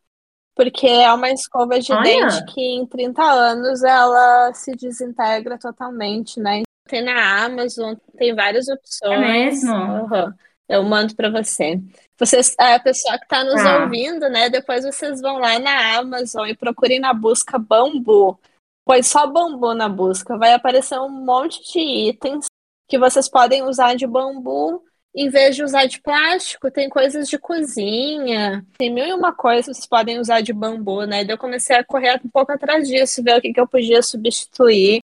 porque 0.54 0.86
é 0.86 1.12
uma 1.12 1.30
escova 1.30 1.80
de 1.80 1.92
Olha. 1.92 2.02
dente 2.02 2.44
que 2.54 2.60
em 2.60 2.86
30 2.86 3.20
anos 3.20 3.82
ela 3.82 4.54
se 4.54 4.72
desintegra 4.76 5.58
totalmente, 5.58 6.38
né? 6.38 6.62
Tem 6.86 7.02
na 7.02 7.44
Amazon, 7.44 7.94
tem 8.16 8.32
várias 8.32 8.68
opções. 8.68 9.12
É 9.12 9.18
mesmo? 9.18 9.74
Uhum. 9.74 10.32
Eu 10.68 10.84
mando 10.84 11.16
para 11.16 11.30
você. 11.30 11.80
Vocês, 12.20 12.54
a 12.58 12.78
pessoa 12.78 13.16
que 13.16 13.24
está 13.24 13.42
nos 13.42 13.58
ah. 13.62 13.82
ouvindo, 13.82 14.28
né? 14.28 14.50
Depois 14.50 14.84
vocês 14.84 15.22
vão 15.22 15.38
lá 15.38 15.58
na 15.58 15.96
Amazon 15.96 16.46
e 16.46 16.54
procurem 16.54 17.00
na 17.00 17.14
busca 17.14 17.58
bambu. 17.58 18.38
Pois 18.84 19.06
só 19.06 19.26
bambu 19.26 19.72
na 19.72 19.88
busca. 19.88 20.36
Vai 20.36 20.52
aparecer 20.52 21.00
um 21.00 21.08
monte 21.08 21.62
de 21.72 21.80
itens 21.80 22.44
que 22.86 22.98
vocês 22.98 23.26
podem 23.26 23.62
usar 23.62 23.94
de 23.94 24.06
bambu 24.06 24.84
em 25.14 25.30
vez 25.30 25.56
de 25.56 25.64
usar 25.64 25.86
de 25.86 25.98
plástico. 26.02 26.70
Tem 26.70 26.90
coisas 26.90 27.26
de 27.26 27.38
cozinha, 27.38 28.66
tem 28.76 28.92
mil 28.92 29.06
e 29.06 29.14
uma 29.14 29.32
coisas 29.32 29.64
que 29.64 29.74
vocês 29.76 29.86
podem 29.86 30.18
usar 30.18 30.42
de 30.42 30.52
bambu, 30.52 31.06
né? 31.06 31.24
Daí 31.24 31.34
eu 31.34 31.38
comecei 31.38 31.74
a 31.74 31.82
correr 31.82 32.20
um 32.22 32.28
pouco 32.28 32.52
atrás 32.52 32.86
disso, 32.86 33.22
ver 33.22 33.38
o 33.38 33.40
que, 33.40 33.50
que 33.50 33.60
eu 33.60 33.66
podia 33.66 34.02
substituir 34.02 35.00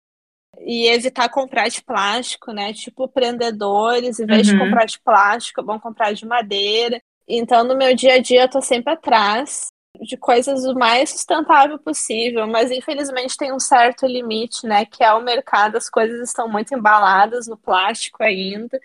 e 0.65 0.87
evitar 0.87 1.29
comprar 1.29 1.67
de 1.67 1.83
plástico, 1.83 2.51
né? 2.51 2.73
Tipo 2.73 3.07
prendedores, 3.07 4.19
em 4.19 4.25
vez 4.25 4.47
uhum. 4.47 4.53
de 4.53 4.59
comprar 4.59 4.85
de 4.85 4.99
plástico, 4.99 5.63
vão 5.63 5.79
comprar 5.79 6.13
de 6.13 6.25
madeira. 6.25 7.01
Então, 7.27 7.63
no 7.63 7.75
meu 7.75 7.95
dia 7.95 8.15
a 8.15 8.19
dia, 8.19 8.43
eu 8.43 8.49
tô 8.49 8.61
sempre 8.61 8.93
atrás 8.93 9.67
de 10.01 10.17
coisas 10.17 10.65
o 10.65 10.73
mais 10.73 11.11
sustentável 11.11 11.77
possível, 11.77 12.47
mas 12.47 12.71
infelizmente 12.71 13.37
tem 13.37 13.53
um 13.53 13.59
certo 13.59 14.07
limite, 14.07 14.65
né? 14.65 14.85
Que 14.85 15.03
é 15.03 15.13
o 15.13 15.21
mercado, 15.21 15.77
as 15.77 15.89
coisas 15.89 16.27
estão 16.27 16.47
muito 16.47 16.73
embaladas 16.73 17.47
no 17.47 17.57
plástico 17.57 18.23
ainda. 18.23 18.79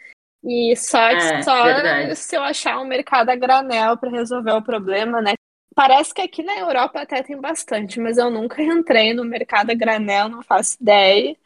E 0.45 0.77
só, 0.77 1.01
é, 1.01 1.43
só 1.43 2.15
se 2.15 2.37
eu 2.37 2.43
achar 2.43 2.79
um 2.79 2.85
mercado 2.85 3.31
a 3.31 3.37
granel 3.37 3.97
para 3.97 4.11
resolver 4.11 4.53
o 4.53 4.63
problema, 4.63 5.21
né? 5.21 5.35
Parece 5.75 6.13
que 6.13 6.21
aqui 6.21 6.43
na 6.43 6.59
Europa 6.59 7.01
até 7.01 7.23
tem 7.23 7.41
bastante, 7.41 8.01
mas 8.01 8.19
eu 8.19 8.31
nunca 8.31 8.63
entrei 8.63 9.15
no 9.15 9.25
mercado 9.25 9.71
a 9.71 9.75
granel, 9.75 10.29
não 10.29 10.43
faço 10.43 10.77
ideia. 10.81 11.37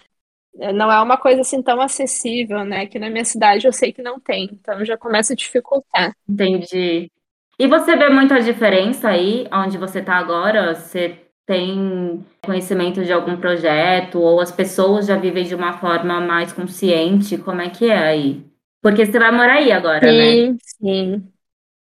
Não 0.55 0.91
é 0.91 1.01
uma 1.01 1.17
coisa 1.17 1.41
assim 1.41 1.63
tão 1.63 1.81
acessível, 1.81 2.65
né? 2.65 2.87
Que 2.87 2.99
na 2.99 3.09
minha 3.09 3.25
cidade 3.25 3.67
eu 3.67 3.73
sei 3.73 3.93
que 3.93 4.03
não 4.03 4.21
tem, 4.21 4.49
então 4.53 4.85
já 4.85 4.97
começa 4.97 5.33
a 5.33 5.37
dificultar. 5.37 6.15
Entendi. 6.29 7.11
E 7.59 7.67
você 7.67 7.97
vê 7.97 8.09
muita 8.09 8.41
diferença 8.41 9.09
aí, 9.09 9.47
onde 9.53 9.79
você 9.79 10.01
está 10.01 10.17
agora? 10.17 10.75
Você 10.75 11.17
tem 11.47 12.25
conhecimento 12.45 13.05
de 13.05 13.13
algum 13.13 13.37
projeto 13.37 14.21
ou 14.21 14.41
as 14.41 14.51
pessoas 14.53 15.07
já 15.07 15.17
vivem 15.17 15.45
de 15.45 15.55
uma 15.55 15.75
forma 15.75 16.21
mais 16.21 16.53
consciente? 16.53 17.39
Como 17.39 17.61
é 17.61 17.71
que 17.71 17.91
é 17.91 17.99
aí? 17.99 18.45
Porque 18.81 19.07
você 19.07 19.19
vai 19.19 19.31
morar 19.31 19.55
aí 19.55 19.71
agora, 19.71 20.09
sim, 20.09 20.19
né? 20.19 20.33
Sim, 20.33 20.59
sim. 20.63 21.33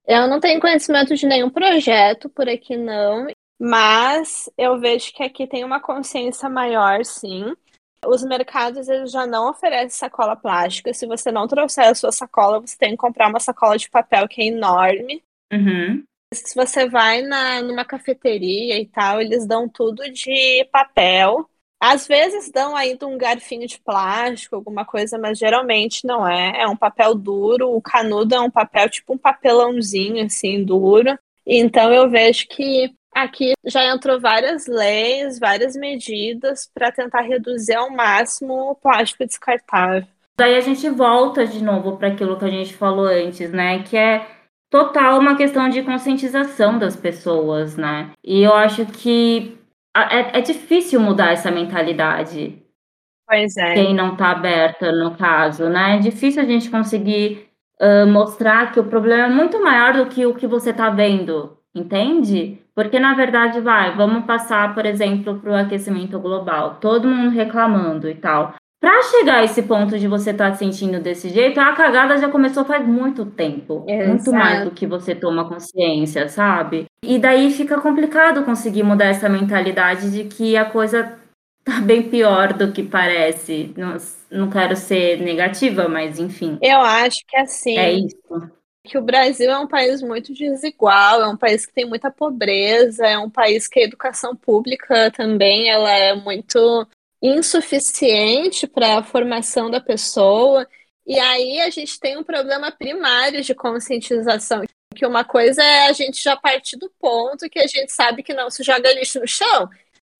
Eu 0.08 0.28
não 0.28 0.40
tenho 0.40 0.60
conhecimento 0.60 1.16
de 1.16 1.26
nenhum 1.26 1.50
projeto 1.50 2.28
por 2.30 2.50
aqui, 2.50 2.76
não, 2.76 3.28
mas 3.60 4.50
eu 4.58 4.80
vejo 4.80 5.14
que 5.14 5.24
aqui 5.24 5.48
tem 5.48 5.64
uma 5.64 5.80
consciência 5.80 6.50
maior, 6.50 7.06
sim. 7.06 7.54
Os 8.06 8.24
mercados 8.24 8.90
eles 8.90 9.12
já 9.12 9.28
não 9.28 9.50
oferecem 9.50 9.90
sacola 9.90 10.36
plástica. 10.36 10.94
Se 10.94 11.06
você 11.06 11.32
não 11.32 11.48
trouxer 11.48 11.88
a 11.88 11.96
sua 11.96 12.12
sacola, 12.12 12.60
você 12.60 12.78
tem 12.78 12.92
que 12.92 12.98
comprar 12.98 13.30
uma 13.30 13.40
sacola 13.40 13.78
de 13.78 13.90
papel 13.90 14.28
que 14.28 14.42
é 14.42 14.46
enorme. 14.46 15.24
Uhum. 15.52 16.04
Se 16.34 16.56
você 16.56 16.88
vai 16.88 17.22
na, 17.22 17.62
numa 17.62 17.84
cafeteria 17.84 18.80
e 18.80 18.86
tal, 18.86 19.20
eles 19.22 19.46
dão 19.46 19.68
tudo 19.68 20.10
de 20.12 20.68
papel. 20.72 21.48
Às 21.80 22.08
vezes 22.08 22.52
dão 22.52 22.76
ainda 22.76 23.08
um 23.08 23.18
garfinho 23.18 23.68
de 23.68 23.80
plástico, 23.80 24.56
alguma 24.56 24.86
coisa, 24.86 25.18
mas 25.18 25.38
geralmente 25.38 26.06
não 26.06 26.28
é. 26.28 26.62
É 26.62 26.68
um 26.68 26.76
papel 26.76 27.16
duro. 27.16 27.76
O 27.76 27.82
canudo 27.82 28.36
é 28.36 28.40
um 28.40 28.52
papel 28.52 28.90
tipo 28.90 29.14
um 29.14 29.18
papelãozinho, 29.18 30.26
assim, 30.26 30.64
duro. 30.64 31.18
Então 31.46 31.92
eu 31.92 32.10
vejo 32.10 32.48
que 32.48 32.94
Aqui 33.14 33.54
já 33.66 33.86
entrou 33.86 34.20
várias 34.20 34.68
leis, 34.68 35.38
várias 35.38 35.76
medidas 35.76 36.70
para 36.74 36.92
tentar 36.92 37.22
reduzir 37.22 37.76
ao 37.76 37.90
máximo 37.90 38.72
o 38.72 38.76
plástico 38.76 39.26
descartável. 39.26 40.08
Daí 40.38 40.56
a 40.56 40.62
gente 40.62 40.90
volta 40.90 41.46
de 41.46 41.64
novo 41.64 41.98
para 41.98 42.08
aquilo 42.08 42.38
que 42.38 42.46
a 42.46 42.50
gente 42.50 42.74
falou 42.74 43.06
antes, 43.06 43.52
né? 43.52 43.84
Que 43.84 43.98
é 43.98 44.26
total 44.70 45.20
uma 45.20 45.36
questão 45.36 45.70
de 45.70 45.84
conscientização 45.84 46.80
das 46.80 46.96
pessoas, 46.96 47.76
né? 47.76 48.12
E 48.24 48.42
eu 48.42 48.54
acho 48.54 48.86
que 48.86 49.58
é, 49.96 50.40
é 50.40 50.42
difícil 50.42 51.00
mudar 51.00 51.32
essa 51.34 51.52
mentalidade. 51.52 52.58
Pois 53.28 53.56
é. 53.58 53.74
Quem 53.74 53.94
não 53.94 54.14
está 54.14 54.32
aberta, 54.32 54.92
no 54.92 55.16
caso, 55.16 55.70
né? 55.70 55.98
É 55.98 56.00
difícil 56.00 56.42
a 56.42 56.46
gente 56.46 56.70
conseguir 56.70 57.50
uh, 57.80 58.08
mostrar 58.08 58.72
que 58.72 58.80
o 58.80 58.86
problema 58.86 59.26
é 59.26 59.30
muito 59.30 59.62
maior 59.62 59.94
do 59.94 60.06
que 60.08 60.26
o 60.26 60.34
que 60.34 60.48
você 60.48 60.72
está 60.72 60.90
vendo, 60.90 61.58
entende? 61.76 62.61
Porque, 62.76 63.00
na 63.00 63.14
verdade, 63.14 63.60
vai, 63.60 63.96
vamos 63.96 64.26
passar, 64.26 64.74
por 64.74 64.86
exemplo, 64.86 65.40
para 65.40 65.52
o 65.52 65.56
aquecimento 65.56 66.20
global, 66.20 66.78
todo 66.80 67.08
mundo 67.08 67.32
reclamando 67.32 68.10
e 68.10 68.16
tal. 68.16 68.56
Para 68.82 69.04
chegar 69.04 69.40
a 69.40 69.44
esse 69.44 69.62
ponto 69.62 70.00
de 70.00 70.08
você 70.08 70.32
estar 70.32 70.50
tá 70.50 70.56
sentindo 70.56 71.00
desse 71.00 71.30
jeito, 71.30 71.60
a 71.60 71.74
cagada 71.74 72.18
já 72.18 72.30
começou 72.30 72.66
faz 72.66 72.84
muito 72.84 73.26
tempo. 73.28 73.86
Exato. 73.88 74.10
Muito 74.10 74.34
mais 74.34 74.64
do 74.64 74.72
que 74.72 74.88
você 74.88 75.14
toma 75.14 75.48
consciência, 75.48 76.28
sabe? 76.28 76.86
E 77.06 77.20
daí 77.20 77.52
fica 77.52 77.80
complicado 77.80 78.44
conseguir 78.44 78.82
mudar 78.82 79.06
essa 79.06 79.30
mentalidade 79.30 80.10
de 80.12 80.24
que 80.24 80.58
a 80.58 80.66
coisa 80.66 81.16
tá 81.64 81.80
bem 81.86 82.10
pior 82.10 82.54
do 82.54 82.72
que 82.72 82.82
parece. 82.82 83.72
Não, 83.78 83.98
não 84.32 84.50
quero 84.50 84.76
ser 84.76 85.22
negativa, 85.22 85.88
mas 85.88 86.18
enfim. 86.18 86.58
Eu 86.60 86.82
acho 86.82 87.20
que 87.28 87.38
é 87.38 87.42
assim. 87.42 87.78
É 87.78 87.92
isso 87.92 88.18
que 88.84 88.98
o 88.98 89.02
Brasil 89.02 89.50
é 89.50 89.58
um 89.60 89.68
país 89.68 90.02
muito 90.02 90.34
desigual, 90.34 91.22
é 91.22 91.28
um 91.28 91.38
país 91.38 91.66
que 91.66 91.74
tem 91.74 91.86
muita 91.86 92.10
pobreza, 92.10 93.06
é 93.06 93.18
um 93.18 93.30
país 93.30 93.68
que 93.68 93.80
a 93.80 93.84
educação 93.84 94.36
pública 94.36 95.12
também 95.12 95.70
ela 95.70 95.92
é 95.92 96.16
muito 96.16 96.88
insuficiente 97.22 98.66
para 98.66 98.98
a 98.98 99.04
formação 99.04 99.70
da 99.70 99.80
pessoa. 99.80 100.68
E 101.06 101.20
aí 101.20 101.62
a 101.62 101.70
gente 101.70 102.00
tem 102.00 102.18
um 102.18 102.24
problema 102.24 102.72
primário 102.72 103.44
de 103.44 103.54
conscientização, 103.54 104.64
que 104.96 105.06
uma 105.06 105.24
coisa 105.24 105.64
é 105.64 105.88
a 105.88 105.94
gente 105.94 106.22
já 106.22 106.36
partir 106.36 106.78
do 106.78 106.92
ponto 107.00 107.50
que 107.50 107.60
a 107.60 107.68
gente 107.68 107.92
sabe 107.92 108.24
que 108.24 108.34
não 108.34 108.50
se 108.50 108.64
joga 108.64 108.92
lixo 108.94 109.20
no 109.20 109.28
chão. 109.28 109.70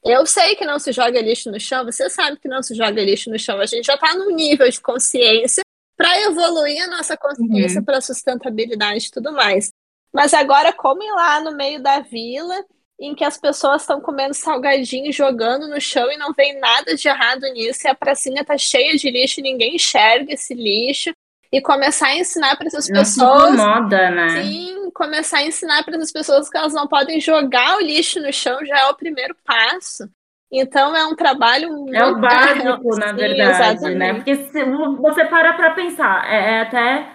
Eu 0.04 0.26
sei 0.26 0.56
que 0.56 0.66
não 0.66 0.80
se 0.80 0.92
joga 0.92 1.22
lixo 1.22 1.52
no 1.52 1.60
chão, 1.60 1.86
você 1.86 2.10
sabe 2.10 2.38
que 2.38 2.48
não 2.48 2.62
se 2.62 2.76
joga 2.76 3.04
lixo 3.04 3.30
no 3.30 3.40
chão. 3.40 3.60
A 3.60 3.66
gente 3.66 3.86
já 3.86 3.96
está 3.96 4.14
num 4.14 4.32
nível 4.32 4.70
de 4.70 4.82
consciência 4.82 5.64
para 6.02 6.20
evoluir 6.22 6.84
a 6.84 6.88
nossa 6.88 7.16
consciência 7.16 7.80
uhum. 7.80 7.86
para 7.86 8.02
sustentabilidade 8.02 9.06
e 9.06 9.12
tudo 9.12 9.32
mais. 9.32 9.72
Mas 10.12 10.34
agora, 10.34 10.74
como 10.74 11.04
ir 11.04 11.12
lá 11.12 11.40
no 11.42 11.56
meio 11.56 11.82
da 11.82 12.00
vila, 12.00 12.66
em 13.00 13.14
que 13.14 13.24
as 13.24 13.38
pessoas 13.38 13.84
estão 13.84 14.02
comendo 14.02 14.34
salgadinho, 14.34 15.14
jogando 15.14 15.68
no 15.68 15.80
chão 15.80 16.12
e 16.12 16.18
não 16.18 16.34
vem 16.34 16.60
nada 16.60 16.96
de 16.96 17.08
errado 17.08 17.44
nisso, 17.54 17.86
e 17.86 17.88
a 17.88 17.94
pracinha 17.94 18.44
tá 18.44 18.58
cheia 18.58 18.96
de 18.96 19.12
lixo 19.12 19.40
e 19.40 19.44
ninguém 19.44 19.76
enxerga 19.76 20.34
esse 20.34 20.56
lixo, 20.56 21.12
e 21.52 21.62
começar 21.62 22.08
a 22.08 22.18
ensinar 22.18 22.56
para 22.56 22.68
essas 22.68 22.90
não 22.90 23.00
pessoas. 23.00 23.54
Incomoda, 23.54 24.10
né? 24.10 24.44
Sim, 24.44 24.90
começar 24.96 25.38
a 25.38 25.46
ensinar 25.46 25.84
para 25.84 25.98
essas 25.98 26.12
pessoas 26.12 26.50
que 26.50 26.58
elas 26.58 26.74
não 26.74 26.88
podem 26.88 27.22
jogar 27.22 27.78
o 27.78 27.82
lixo 27.82 28.20
no 28.20 28.34
chão 28.34 28.66
já 28.66 28.80
é 28.80 28.86
o 28.88 28.96
primeiro 28.96 29.36
passo. 29.46 30.10
Então 30.52 30.96
é 30.96 31.06
um 31.06 31.16
trabalho. 31.16 31.86
É 31.94 32.06
o 32.06 32.20
básico, 32.20 32.98
na 32.98 33.14
verdade, 33.14 33.96
né? 33.96 34.14
Porque 34.16 34.36
se 34.36 34.64
você 35.00 35.26
para 35.26 35.54
para 35.54 35.72
pensar, 35.72 36.30
é, 36.30 36.56
é, 36.56 36.62
até 36.62 37.08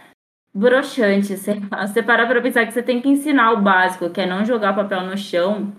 broxante, 0.55 1.37
você, 1.37 1.55
você 1.55 2.03
para 2.03 2.27
para 2.27 2.40
pensar 2.40 2.64
que 2.66 2.72
você 2.72 2.83
tem 2.83 3.01
que 3.01 3.09
ensinar 3.09 3.53
o 3.53 3.61
básico, 3.61 4.09
que 4.09 4.22
é 4.22 4.27
não 4.27 4.44
jogar 4.44 4.75
papel 4.75 5.03
no 5.03 5.18
chão. 5.18 5.75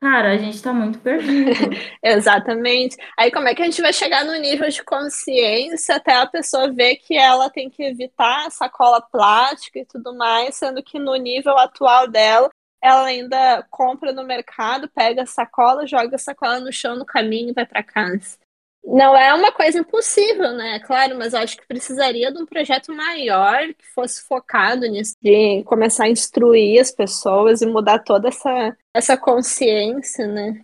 Cara, 0.00 0.32
a 0.32 0.36
gente 0.36 0.62
tá 0.62 0.72
muito 0.72 0.98
perdido. 0.98 1.50
Exatamente. 2.02 2.96
Aí 3.16 3.30
como 3.30 3.48
é 3.48 3.54
que 3.54 3.62
a 3.62 3.64
gente 3.64 3.80
vai 3.80 3.92
chegar 3.92 4.22
no 4.24 4.34
nível 4.34 4.68
de 4.68 4.82
consciência 4.84 5.96
até 5.96 6.14
a 6.14 6.26
pessoa 6.26 6.70
ver 6.70 6.96
que 6.96 7.16
ela 7.16 7.48
tem 7.48 7.70
que 7.70 7.82
evitar 7.82 8.50
sacola 8.50 9.00
plástica 9.00 9.78
e 9.78 9.86
tudo 9.86 10.14
mais, 10.14 10.56
sendo 10.56 10.82
que 10.82 10.98
no 10.98 11.14
nível 11.14 11.56
atual 11.58 12.06
dela 12.06 12.50
ela 12.84 13.06
ainda 13.06 13.66
compra 13.70 14.12
no 14.12 14.24
mercado, 14.24 14.90
pega 14.90 15.22
a 15.22 15.26
sacola, 15.26 15.86
joga 15.86 16.16
a 16.16 16.18
sacola 16.18 16.60
no 16.60 16.70
chão 16.70 16.94
no 16.96 17.06
caminho 17.06 17.48
e 17.48 17.54
vai 17.54 17.64
para 17.64 17.82
casa. 17.82 18.36
Não 18.84 19.16
é 19.16 19.32
uma 19.32 19.50
coisa 19.50 19.78
impossível, 19.78 20.52
né? 20.52 20.78
Claro, 20.80 21.16
mas 21.16 21.32
eu 21.32 21.40
acho 21.40 21.56
que 21.56 21.66
precisaria 21.66 22.30
de 22.30 22.42
um 22.42 22.44
projeto 22.44 22.92
maior 22.92 23.68
que 23.68 23.86
fosse 23.94 24.22
focado 24.28 24.82
nisso, 24.86 25.16
de 25.22 25.62
começar 25.64 26.04
a 26.04 26.10
instruir 26.10 26.78
as 26.78 26.90
pessoas 26.90 27.62
e 27.62 27.66
mudar 27.66 28.00
toda 28.00 28.28
essa, 28.28 28.76
essa 28.94 29.16
consciência, 29.16 30.26
né? 30.26 30.62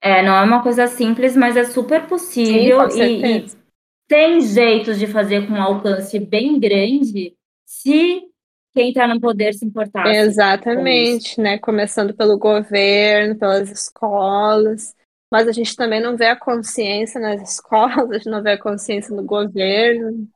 É, 0.00 0.22
não 0.22 0.36
é 0.36 0.42
uma 0.44 0.62
coisa 0.62 0.86
simples, 0.86 1.36
mas 1.36 1.56
é 1.56 1.64
super 1.64 2.06
possível 2.06 2.88
Sim, 2.88 3.02
e, 3.02 3.38
e 3.38 3.46
tem 4.06 4.40
jeitos 4.40 4.96
de 4.96 5.08
fazer 5.08 5.48
com 5.48 5.54
um 5.54 5.62
alcance 5.62 6.20
bem 6.20 6.60
grande 6.60 7.34
se 7.66 8.22
quem 8.78 8.90
está 8.90 9.08
no 9.08 9.20
poder 9.20 9.52
se 9.54 9.64
importar. 9.64 10.06
Exatamente, 10.06 11.40
né? 11.40 11.58
Começando 11.58 12.14
pelo 12.14 12.38
governo, 12.38 13.36
pelas 13.36 13.68
escolas. 13.68 14.94
Mas 15.32 15.48
a 15.48 15.52
gente 15.52 15.74
também 15.74 16.00
não 16.00 16.16
vê 16.16 16.26
a 16.26 16.38
consciência 16.38 17.20
nas 17.20 17.42
escolas, 17.50 18.08
a 18.08 18.14
gente 18.14 18.30
não 18.30 18.40
vê 18.40 18.52
a 18.52 18.62
consciência 18.62 19.14
no 19.14 19.24
governo. 19.24 20.28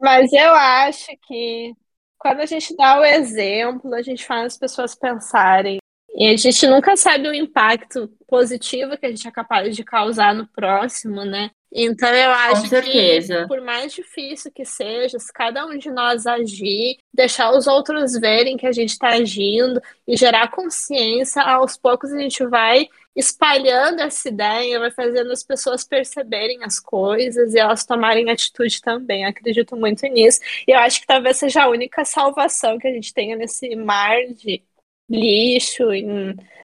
Mas 0.00 0.32
eu 0.32 0.54
acho 0.54 1.08
que 1.26 1.74
quando 2.16 2.40
a 2.40 2.46
gente 2.46 2.76
dá 2.76 3.00
o 3.00 3.04
exemplo, 3.04 3.92
a 3.92 4.02
gente 4.02 4.24
faz 4.24 4.46
as 4.46 4.56
pessoas 4.56 4.94
pensarem. 4.94 5.78
E 6.14 6.28
a 6.28 6.36
gente 6.36 6.66
nunca 6.68 6.96
sabe 6.96 7.26
o 7.26 7.34
impacto 7.34 8.08
positivo 8.28 8.96
que 8.96 9.06
a 9.06 9.10
gente 9.10 9.26
é 9.26 9.32
capaz 9.32 9.74
de 9.74 9.82
causar 9.82 10.32
no 10.32 10.46
próximo, 10.46 11.24
né? 11.24 11.50
Então 11.76 12.08
eu 12.08 12.30
acho 12.30 12.70
que 12.70 13.18
por 13.48 13.60
mais 13.60 13.92
difícil 13.92 14.52
que 14.52 14.64
seja, 14.64 15.18
se 15.18 15.32
cada 15.32 15.66
um 15.66 15.76
de 15.76 15.90
nós 15.90 16.24
agir, 16.24 16.98
deixar 17.12 17.50
os 17.50 17.66
outros 17.66 18.12
verem 18.12 18.56
que 18.56 18.66
a 18.66 18.70
gente 18.70 18.90
está 18.90 19.08
agindo 19.08 19.82
e 20.06 20.16
gerar 20.16 20.52
consciência, 20.52 21.42
aos 21.42 21.76
poucos 21.76 22.12
a 22.12 22.20
gente 22.20 22.46
vai 22.46 22.86
espalhando 23.16 24.00
essa 24.00 24.28
ideia, 24.28 24.78
vai 24.78 24.92
fazendo 24.92 25.32
as 25.32 25.42
pessoas 25.42 25.84
perceberem 25.84 26.62
as 26.62 26.78
coisas 26.78 27.54
e 27.54 27.58
elas 27.58 27.84
tomarem 27.84 28.30
atitude 28.30 28.80
também. 28.80 29.24
Eu 29.24 29.30
acredito 29.30 29.76
muito 29.76 30.06
nisso. 30.06 30.40
E 30.68 30.70
eu 30.70 30.78
acho 30.78 31.00
que 31.00 31.06
talvez 31.08 31.36
seja 31.38 31.64
a 31.64 31.68
única 31.68 32.04
salvação 32.04 32.78
que 32.78 32.86
a 32.86 32.92
gente 32.92 33.12
tenha 33.12 33.36
nesse 33.36 33.74
mar 33.74 34.16
de 34.28 34.62
lixo 35.10 35.92
e 35.92 36.04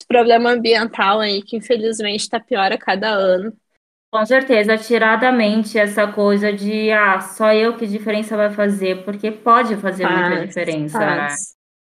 problema 0.07 0.51
ambiental 0.51 1.21
aí 1.21 1.43
que 1.43 1.57
infelizmente 1.57 2.21
está 2.21 2.39
pior 2.39 2.73
a 2.73 2.79
cada 2.79 3.09
ano. 3.09 3.53
Com 4.15 4.25
certeza, 4.25 4.79
tirar 4.79 5.17
da 5.17 5.33
mente 5.33 5.77
essa 5.77 6.07
coisa 6.07 6.53
de 6.53 6.89
ah, 6.93 7.21
só 7.21 7.53
eu 7.53 7.77
que 7.77 7.85
diferença 7.85 8.37
vai 8.37 8.49
fazer, 8.49 9.03
porque 9.05 9.29
pode 9.33 9.75
fazer 9.79 10.05
faz, 10.05 10.29
muita 10.29 10.47
diferença, 10.47 11.01
né? 11.01 11.07
faz. 11.07 11.33
né? 11.33 11.39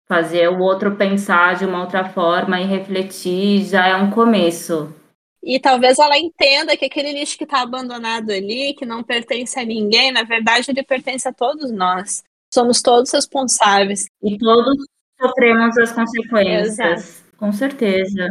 Fazer 0.09 0.49
o 0.49 0.59
outro 0.59 0.97
pensar 0.97 1.55
de 1.55 1.65
uma 1.65 1.83
outra 1.83 2.05
forma 2.05 2.61
e 2.61 2.65
refletir 2.65 3.67
já 3.67 3.87
é 3.87 3.95
um 3.95 4.11
começo. 4.11 4.93
E 5.41 5.61
talvez 5.61 6.01
ela 6.01 6.19
entenda 6.19 6.77
que 6.77 6.87
aquele 6.87 7.13
lixo 7.13 7.39
que 7.39 7.45
está 7.45 7.63
abandonado 7.63 8.33
ali, 8.33 8.75
que 8.75 8.85
não 8.85 9.05
pertence 9.05 9.57
a 9.61 9.65
ninguém, 9.65 10.11
na 10.11 10.25
verdade 10.25 10.73
ele 10.73 10.83
pertence 10.83 11.29
a 11.29 11.33
todos 11.33 11.71
nós. 11.71 12.25
Somos 12.53 12.83
todos 12.83 13.13
responsáveis. 13.13 14.09
E 14.21 14.37
todos 14.37 14.77
sofremos 15.23 15.79
as 15.79 15.93
consequências. 15.93 16.81
Exato. 16.81 17.25
Com 17.37 17.53
certeza. 17.53 18.29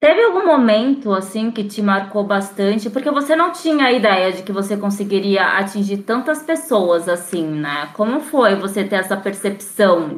Teve 0.00 0.22
algum 0.22 0.46
momento 0.46 1.12
assim 1.12 1.50
que 1.50 1.62
te 1.62 1.82
marcou 1.82 2.24
bastante? 2.24 2.88
Porque 2.88 3.10
você 3.10 3.36
não 3.36 3.52
tinha 3.52 3.84
a 3.84 3.92
ideia 3.92 4.32
de 4.32 4.42
que 4.42 4.50
você 4.50 4.74
conseguiria 4.74 5.58
atingir 5.58 5.98
tantas 5.98 6.42
pessoas 6.42 7.06
assim, 7.06 7.46
né? 7.46 7.90
Como 7.94 8.18
foi 8.18 8.56
você 8.56 8.82
ter 8.82 8.96
essa 8.96 9.14
percepção? 9.14 10.14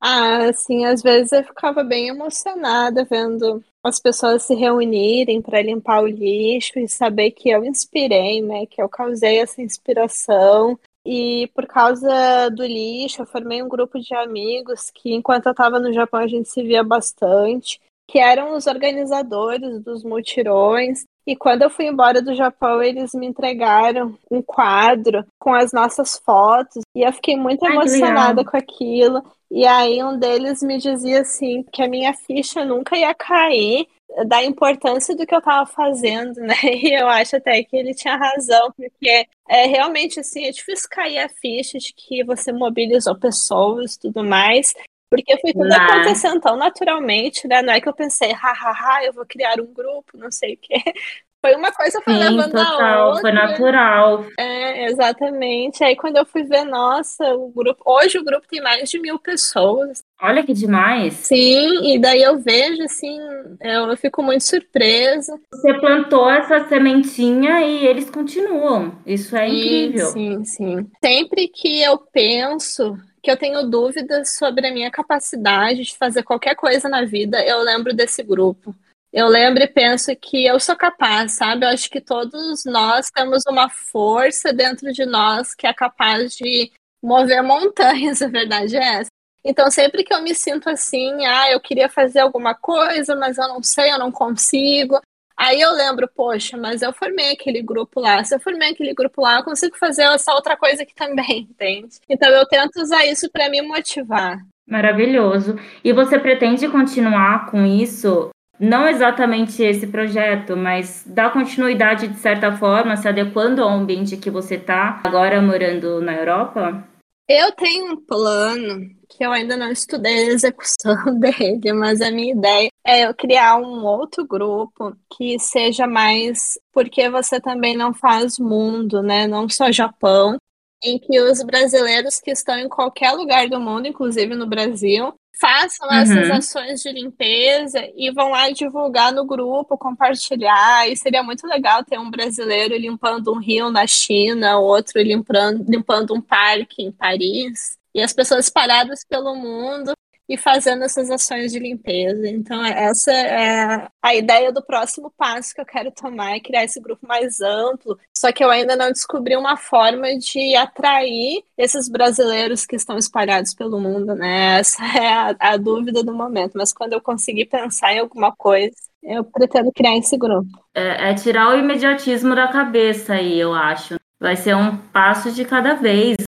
Ah, 0.00 0.48
assim, 0.48 0.86
às 0.86 1.02
vezes 1.02 1.32
eu 1.32 1.44
ficava 1.44 1.84
bem 1.84 2.08
emocionada 2.08 3.04
vendo 3.04 3.62
as 3.84 4.00
pessoas 4.00 4.42
se 4.42 4.54
reunirem 4.54 5.42
para 5.42 5.60
limpar 5.60 6.02
o 6.02 6.06
lixo 6.06 6.78
e 6.78 6.88
saber 6.88 7.32
que 7.32 7.50
eu 7.50 7.62
inspirei, 7.62 8.40
né? 8.40 8.64
Que 8.64 8.80
eu 8.80 8.88
causei 8.88 9.40
essa 9.40 9.60
inspiração. 9.60 10.78
E 11.04 11.50
por 11.54 11.66
causa 11.66 12.48
do 12.48 12.64
lixo, 12.64 13.20
eu 13.20 13.26
formei 13.26 13.62
um 13.62 13.68
grupo 13.68 14.00
de 14.00 14.14
amigos 14.14 14.90
que, 14.90 15.12
enquanto 15.12 15.46
eu 15.46 15.52
estava 15.52 15.78
no 15.78 15.92
Japão, 15.92 16.20
a 16.20 16.26
gente 16.26 16.48
se 16.48 16.62
via 16.62 16.82
bastante 16.82 17.78
que 18.08 18.18
eram 18.18 18.54
os 18.54 18.66
organizadores 18.66 19.82
dos 19.82 20.04
mutirões. 20.04 21.04
E 21.26 21.34
quando 21.34 21.62
eu 21.62 21.70
fui 21.70 21.86
embora 21.86 22.22
do 22.22 22.34
Japão, 22.34 22.80
eles 22.80 23.12
me 23.12 23.26
entregaram 23.26 24.16
um 24.30 24.40
quadro 24.40 25.26
com 25.38 25.52
as 25.52 25.72
nossas 25.72 26.16
fotos. 26.18 26.82
E 26.94 27.02
eu 27.02 27.12
fiquei 27.12 27.36
muito 27.36 27.64
Ai, 27.66 27.72
emocionada 27.72 28.44
com 28.44 28.56
aquilo. 28.56 29.22
E 29.50 29.66
aí 29.66 30.02
um 30.02 30.18
deles 30.18 30.62
me 30.62 30.78
dizia 30.78 31.20
assim 31.20 31.64
que 31.72 31.82
a 31.82 31.88
minha 31.88 32.14
ficha 32.14 32.64
nunca 32.64 32.96
ia 32.96 33.14
cair 33.14 33.86
da 34.26 34.42
importância 34.42 35.14
do 35.14 35.26
que 35.26 35.34
eu 35.34 35.40
estava 35.40 35.66
fazendo, 35.66 36.36
né? 36.40 36.54
E 36.64 36.94
eu 36.94 37.08
acho 37.08 37.36
até 37.36 37.62
que 37.62 37.76
ele 37.76 37.94
tinha 37.94 38.16
razão, 38.16 38.72
porque 38.76 39.26
é 39.48 39.66
realmente 39.66 40.20
assim, 40.20 40.44
é 40.44 40.50
difícil 40.50 40.88
cair 40.90 41.18
a 41.18 41.28
ficha 41.28 41.78
de 41.78 41.92
que 41.92 42.24
você 42.24 42.52
mobilizou 42.52 43.18
pessoas 43.18 43.94
e 43.94 44.00
tudo 44.00 44.24
mais. 44.24 44.74
Porque 45.10 45.38
foi 45.38 45.52
tudo 45.52 45.68
Não. 45.68 45.76
acontecendo 45.76 46.40
tão 46.40 46.56
naturalmente, 46.56 47.46
né? 47.46 47.62
Não 47.62 47.72
é 47.72 47.80
que 47.80 47.88
eu 47.88 47.94
pensei, 47.94 48.32
hahaha, 48.32 49.04
eu 49.04 49.12
vou 49.12 49.24
criar 49.24 49.60
um 49.60 49.72
grupo, 49.72 50.16
não 50.16 50.30
sei 50.30 50.54
o 50.54 50.58
quê. 50.60 50.74
Foi 51.46 51.54
uma 51.54 51.70
coisa 51.70 52.00
foi 52.02 52.14
Sim, 52.14 52.18
levando 52.18 52.50
total, 52.50 52.80
a 52.80 53.06
outra. 53.06 53.20
Foi 53.20 53.30
natural. 53.32 54.26
É, 54.36 54.86
exatamente. 54.86 55.84
Aí 55.84 55.94
quando 55.94 56.16
eu 56.16 56.26
fui 56.26 56.42
ver, 56.42 56.64
nossa, 56.64 57.24
o 57.36 57.50
grupo. 57.50 57.82
Hoje 57.86 58.18
o 58.18 58.24
grupo 58.24 58.48
tem 58.48 58.60
mais 58.60 58.90
de 58.90 58.98
mil 58.98 59.16
pessoas. 59.16 60.02
Olha 60.20 60.42
que 60.42 60.52
demais. 60.52 61.14
Sim, 61.14 61.94
e 61.94 62.00
daí 62.00 62.20
eu 62.20 62.38
vejo, 62.38 62.82
assim, 62.82 63.16
eu, 63.60 63.88
eu 63.88 63.96
fico 63.96 64.24
muito 64.24 64.42
surpresa. 64.42 65.38
Você 65.52 65.74
plantou 65.74 66.28
essa 66.28 66.66
sementinha 66.68 67.60
e 67.60 67.86
eles 67.86 68.10
continuam. 68.10 68.98
Isso 69.06 69.36
é 69.36 69.46
incrível. 69.48 70.06
Sim, 70.06 70.44
sim. 70.44 70.90
Sempre 71.04 71.46
que 71.46 71.80
eu 71.80 71.96
penso 72.12 72.98
que 73.26 73.30
eu 73.32 73.36
tenho 73.36 73.68
dúvidas 73.68 74.36
sobre 74.36 74.68
a 74.68 74.72
minha 74.72 74.88
capacidade 74.88 75.82
de 75.82 75.96
fazer 75.96 76.22
qualquer 76.22 76.54
coisa 76.54 76.88
na 76.88 77.04
vida, 77.04 77.44
eu 77.44 77.58
lembro 77.58 77.92
desse 77.92 78.22
grupo. 78.22 78.72
Eu 79.12 79.26
lembro 79.26 79.64
e 79.64 79.66
penso 79.66 80.14
que 80.14 80.46
eu 80.46 80.60
sou 80.60 80.76
capaz, 80.76 81.32
sabe? 81.32 81.66
Eu 81.66 81.70
acho 81.70 81.90
que 81.90 82.00
todos 82.00 82.64
nós 82.64 83.10
temos 83.10 83.42
uma 83.48 83.68
força 83.68 84.52
dentro 84.52 84.92
de 84.92 85.04
nós 85.04 85.56
que 85.56 85.66
é 85.66 85.74
capaz 85.74 86.36
de 86.36 86.70
mover 87.02 87.42
montanhas, 87.42 88.22
a 88.22 88.28
verdade 88.28 88.76
é 88.76 89.00
essa. 89.00 89.10
Então, 89.44 89.72
sempre 89.72 90.04
que 90.04 90.14
eu 90.14 90.22
me 90.22 90.32
sinto 90.32 90.70
assim, 90.70 91.26
ah, 91.26 91.50
eu 91.50 91.58
queria 91.58 91.88
fazer 91.88 92.20
alguma 92.20 92.54
coisa, 92.54 93.16
mas 93.16 93.38
eu 93.38 93.48
não 93.48 93.60
sei, 93.60 93.90
eu 93.90 93.98
não 93.98 94.12
consigo, 94.12 95.00
Aí 95.36 95.60
eu 95.60 95.72
lembro, 95.72 96.08
poxa, 96.08 96.56
mas 96.56 96.80
eu 96.80 96.92
formei 96.92 97.32
aquele 97.32 97.60
grupo 97.60 98.00
lá. 98.00 98.24
Se 98.24 98.34
eu 98.34 98.40
formei 98.40 98.70
aquele 98.70 98.94
grupo 98.94 99.20
lá, 99.20 99.38
eu 99.38 99.44
consigo 99.44 99.76
fazer 99.76 100.02
essa 100.04 100.32
outra 100.32 100.56
coisa 100.56 100.82
aqui 100.82 100.94
também, 100.94 101.46
entende? 101.50 101.96
Então 102.08 102.28
eu 102.30 102.46
tento 102.46 102.80
usar 102.80 103.04
isso 103.04 103.30
para 103.30 103.50
me 103.50 103.60
motivar. 103.60 104.38
Maravilhoso. 104.66 105.56
E 105.84 105.92
você 105.92 106.18
pretende 106.18 106.66
continuar 106.68 107.50
com 107.50 107.64
isso? 107.64 108.30
Não 108.58 108.88
exatamente 108.88 109.62
esse 109.62 109.86
projeto, 109.86 110.56
mas 110.56 111.04
dar 111.06 111.32
continuidade 111.32 112.08
de 112.08 112.16
certa 112.16 112.50
forma, 112.52 112.96
se 112.96 113.06
adequando 113.06 113.62
ao 113.62 113.68
ambiente 113.68 114.16
que 114.16 114.30
você 114.30 114.54
está 114.54 115.02
agora 115.04 115.42
morando 115.42 116.00
na 116.00 116.14
Europa? 116.14 116.82
Eu 117.28 117.52
tenho 117.52 117.92
um 117.92 117.96
plano 117.96 118.95
que 119.16 119.24
eu 119.24 119.32
ainda 119.32 119.56
não 119.56 119.70
estudei 119.70 120.28
a 120.28 120.32
execução 120.32 120.96
dele, 121.18 121.72
mas 121.72 122.00
a 122.00 122.10
minha 122.10 122.32
ideia 122.32 122.68
é 122.86 123.06
eu 123.06 123.14
criar 123.14 123.56
um 123.56 123.84
outro 123.84 124.26
grupo 124.26 124.96
que 125.16 125.38
seja 125.38 125.86
mais 125.86 126.58
porque 126.72 127.08
você 127.08 127.40
também 127.40 127.76
não 127.76 127.94
faz 127.94 128.38
mundo, 128.38 129.02
né? 129.02 129.26
Não 129.26 129.48
só 129.48 129.72
Japão, 129.72 130.38
em 130.82 130.98
que 130.98 131.20
os 131.20 131.42
brasileiros 131.42 132.20
que 132.20 132.30
estão 132.30 132.58
em 132.58 132.68
qualquer 132.68 133.12
lugar 133.12 133.48
do 133.48 133.58
mundo, 133.58 133.88
inclusive 133.88 134.34
no 134.34 134.46
Brasil, 134.46 135.14
façam 135.38 135.90
essas 135.92 136.28
uhum. 136.28 136.34
ações 136.34 136.80
de 136.80 136.92
limpeza 136.92 137.86
e 137.94 138.10
vão 138.10 138.30
lá 138.30 138.50
divulgar 138.50 139.12
no 139.12 139.24
grupo, 139.24 139.76
compartilhar. 139.76 140.88
E 140.88 140.96
seria 140.96 141.22
muito 141.22 141.46
legal 141.46 141.84
ter 141.84 141.98
um 141.98 142.10
brasileiro 142.10 142.76
limpando 142.76 143.32
um 143.32 143.38
rio 143.38 143.70
na 143.70 143.86
China, 143.86 144.58
outro 144.58 145.00
limpando, 145.00 145.64
limpando 145.68 146.14
um 146.14 146.20
parque 146.20 146.82
em 146.82 146.92
Paris. 146.92 147.76
E 147.96 148.02
as 148.02 148.12
pessoas 148.12 148.44
espalhadas 148.44 149.00
pelo 149.08 149.34
mundo 149.34 149.94
e 150.28 150.36
fazendo 150.36 150.84
essas 150.84 151.10
ações 151.10 151.50
de 151.50 151.58
limpeza. 151.58 152.28
Então, 152.28 152.62
essa 152.62 153.10
é 153.10 153.88
a 154.02 154.14
ideia 154.14 154.52
do 154.52 154.62
próximo 154.62 155.10
passo 155.16 155.54
que 155.54 155.62
eu 155.62 155.64
quero 155.64 155.90
tomar, 155.90 156.36
é 156.36 156.40
criar 156.40 156.64
esse 156.64 156.78
grupo 156.78 157.06
mais 157.06 157.40
amplo. 157.40 157.98
Só 158.14 158.30
que 158.32 158.44
eu 158.44 158.50
ainda 158.50 158.76
não 158.76 158.92
descobri 158.92 159.34
uma 159.34 159.56
forma 159.56 160.14
de 160.18 160.54
atrair 160.56 161.42
esses 161.56 161.88
brasileiros 161.88 162.66
que 162.66 162.76
estão 162.76 162.98
espalhados 162.98 163.54
pelo 163.54 163.80
mundo, 163.80 164.14
né? 164.14 164.58
Essa 164.58 164.84
é 164.98 165.08
a, 165.08 165.36
a 165.38 165.56
dúvida 165.56 166.02
do 166.02 166.12
momento. 166.12 166.52
Mas 166.54 166.74
quando 166.74 166.92
eu 166.92 167.00
conseguir 167.00 167.46
pensar 167.46 167.94
em 167.94 168.00
alguma 168.00 168.30
coisa, 168.30 168.76
eu 169.02 169.24
pretendo 169.24 169.72
criar 169.72 169.96
esse 169.96 170.18
grupo. 170.18 170.50
É, 170.74 171.12
é 171.12 171.14
tirar 171.14 171.48
o 171.48 171.58
imediatismo 171.58 172.34
da 172.34 172.48
cabeça 172.48 173.14
aí, 173.14 173.40
eu 173.40 173.54
acho. 173.54 173.96
Vai 174.20 174.36
ser 174.36 174.54
um 174.54 174.76
passo 174.76 175.30
de 175.30 175.46
cada 175.46 175.74
vez. 175.74 176.25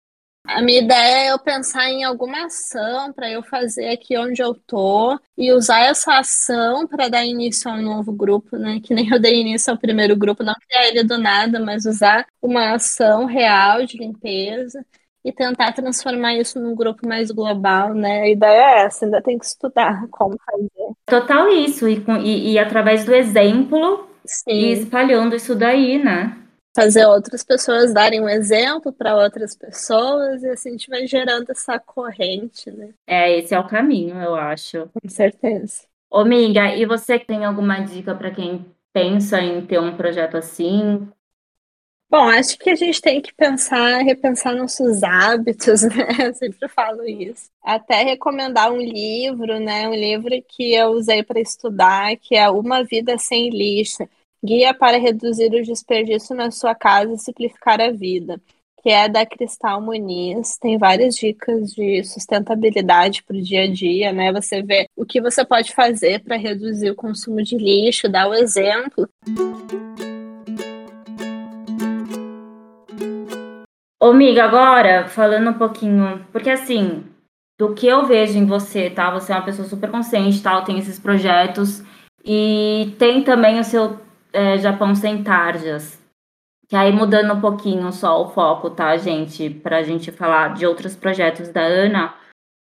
A 0.53 0.61
minha 0.61 0.81
ideia 0.81 1.27
é 1.27 1.31
eu 1.31 1.39
pensar 1.39 1.89
em 1.89 2.03
alguma 2.03 2.45
ação 2.45 3.13
para 3.13 3.29
eu 3.29 3.41
fazer 3.41 3.89
aqui 3.89 4.17
onde 4.17 4.41
eu 4.41 4.53
tô 4.53 5.17
e 5.37 5.51
usar 5.51 5.79
essa 5.81 6.19
ação 6.19 6.85
para 6.87 7.07
dar 7.07 7.25
início 7.25 7.69
a 7.71 7.75
um 7.75 7.81
novo 7.81 8.11
grupo, 8.11 8.57
né? 8.57 8.79
Que 8.83 8.93
nem 8.93 9.09
eu 9.09 9.19
dei 9.19 9.39
início 9.39 9.71
ao 9.71 9.79
primeiro 9.79 10.15
grupo, 10.15 10.43
não 10.43 10.53
criar 10.67 10.87
ele 10.87 11.03
do 11.03 11.17
nada, 11.17 11.59
mas 11.59 11.85
usar 11.85 12.25
uma 12.41 12.73
ação 12.73 13.25
real 13.25 13.85
de 13.85 13.97
limpeza 13.97 14.85
e 15.23 15.31
tentar 15.31 15.71
transformar 15.73 16.35
isso 16.35 16.59
num 16.59 16.75
grupo 16.75 17.07
mais 17.07 17.31
global, 17.31 17.93
né? 17.93 18.21
A 18.21 18.29
ideia 18.29 18.61
é 18.61 18.85
essa, 18.85 19.05
ainda 19.05 19.21
tem 19.21 19.37
que 19.37 19.45
estudar 19.45 20.07
como 20.09 20.35
fazer. 20.45 20.93
Total 21.05 21.47
isso, 21.49 21.87
e, 21.87 22.03
e, 22.23 22.51
e 22.53 22.59
através 22.59 23.05
do 23.05 23.13
exemplo 23.13 24.07
Sim. 24.25 24.51
e 24.51 24.71
espalhando 24.73 25.35
isso 25.35 25.55
daí, 25.55 26.03
né? 26.03 26.40
Fazer 26.73 27.05
outras 27.05 27.43
pessoas 27.43 27.93
darem 27.93 28.21
um 28.21 28.29
exemplo 28.29 28.91
para 28.93 29.15
outras 29.15 29.55
pessoas 29.55 30.41
e 30.43 30.49
assim 30.49 30.69
a 30.69 30.71
gente 30.73 30.89
vai 30.89 31.05
gerando 31.05 31.49
essa 31.49 31.79
corrente, 31.79 32.71
né? 32.71 32.93
É, 33.05 33.37
esse 33.37 33.53
é 33.53 33.59
o 33.59 33.67
caminho, 33.67 34.15
eu 34.17 34.35
acho. 34.35 34.89
Com 35.01 35.09
certeza. 35.09 35.83
Ô, 36.09 36.19
amiga, 36.19 36.75
e 36.75 36.85
você 36.85 37.19
tem 37.19 37.45
alguma 37.45 37.79
dica 37.79 38.15
para 38.15 38.31
quem 38.31 38.65
pensa 38.93 39.39
em 39.41 39.65
ter 39.65 39.79
um 39.79 39.95
projeto 39.95 40.37
assim? 40.37 41.07
Bom, 42.09 42.27
acho 42.27 42.57
que 42.57 42.69
a 42.69 42.75
gente 42.75 43.01
tem 43.01 43.21
que 43.21 43.33
pensar, 43.33 43.99
repensar 43.99 44.53
nossos 44.53 45.01
hábitos, 45.01 45.83
né? 45.87 46.27
Eu 46.27 46.33
sempre 46.33 46.67
falo 46.67 47.05
isso. 47.05 47.49
Até 47.63 48.03
recomendar 48.03 48.69
um 48.69 48.81
livro, 48.81 49.57
né? 49.61 49.87
Um 49.87 49.93
livro 49.93 50.29
que 50.49 50.73
eu 50.73 50.89
usei 50.89 51.23
para 51.23 51.39
estudar, 51.39 52.17
que 52.17 52.35
é 52.35 52.49
Uma 52.49 52.83
Vida 52.83 53.17
Sem 53.17 53.49
Lixo 53.49 54.03
Guia 54.43 54.73
para 54.73 54.97
reduzir 54.97 55.53
o 55.53 55.61
desperdício 55.61 56.35
na 56.35 56.49
sua 56.49 56.73
casa 56.73 57.13
e 57.13 57.17
simplificar 57.19 57.79
a 57.79 57.91
vida, 57.91 58.41
que 58.81 58.89
é 58.89 59.07
da 59.07 59.23
Cristal 59.23 59.79
Muniz. 59.79 60.57
Tem 60.57 60.79
várias 60.79 61.13
dicas 61.13 61.71
de 61.75 62.03
sustentabilidade 62.03 63.21
para 63.21 63.37
o 63.37 63.41
dia 63.41 63.65
a 63.65 63.71
dia, 63.71 64.11
né? 64.11 64.33
Você 64.33 64.63
vê 64.63 64.87
o 64.97 65.05
que 65.05 65.21
você 65.21 65.45
pode 65.45 65.71
fazer 65.75 66.23
para 66.23 66.37
reduzir 66.37 66.89
o 66.89 66.95
consumo 66.95 67.43
de 67.43 67.55
lixo, 67.55 68.09
dá 68.09 68.27
o 68.27 68.33
exemplo. 68.33 69.07
Ô, 74.01 74.07
amiga, 74.07 74.43
agora 74.43 75.07
falando 75.07 75.51
um 75.51 75.57
pouquinho, 75.59 76.25
porque 76.31 76.49
assim, 76.49 77.03
do 77.59 77.75
que 77.75 77.85
eu 77.85 78.07
vejo 78.07 78.39
em 78.39 78.47
você, 78.47 78.89
tá? 78.89 79.11
Você 79.11 79.31
é 79.31 79.35
uma 79.35 79.45
pessoa 79.45 79.67
super 79.67 79.91
consciente, 79.91 80.41
tal, 80.41 80.63
tem 80.63 80.79
esses 80.79 80.97
projetos 80.97 81.83
e 82.25 82.95
tem 82.97 83.21
também 83.21 83.59
o 83.59 83.63
seu 83.63 83.99
é, 84.33 84.57
Japão 84.57 84.95
Sem 84.95 85.23
Tarjas. 85.23 86.01
Que 86.67 86.75
aí 86.75 86.91
mudando 86.91 87.33
um 87.33 87.41
pouquinho 87.41 87.91
só 87.91 88.21
o 88.23 88.29
foco, 88.29 88.69
tá, 88.69 88.95
gente? 88.95 89.49
Pra 89.49 89.83
gente 89.83 90.11
falar 90.11 90.53
de 90.53 90.65
outros 90.65 90.95
projetos 90.95 91.49
da 91.49 91.61
Ana. 91.61 92.13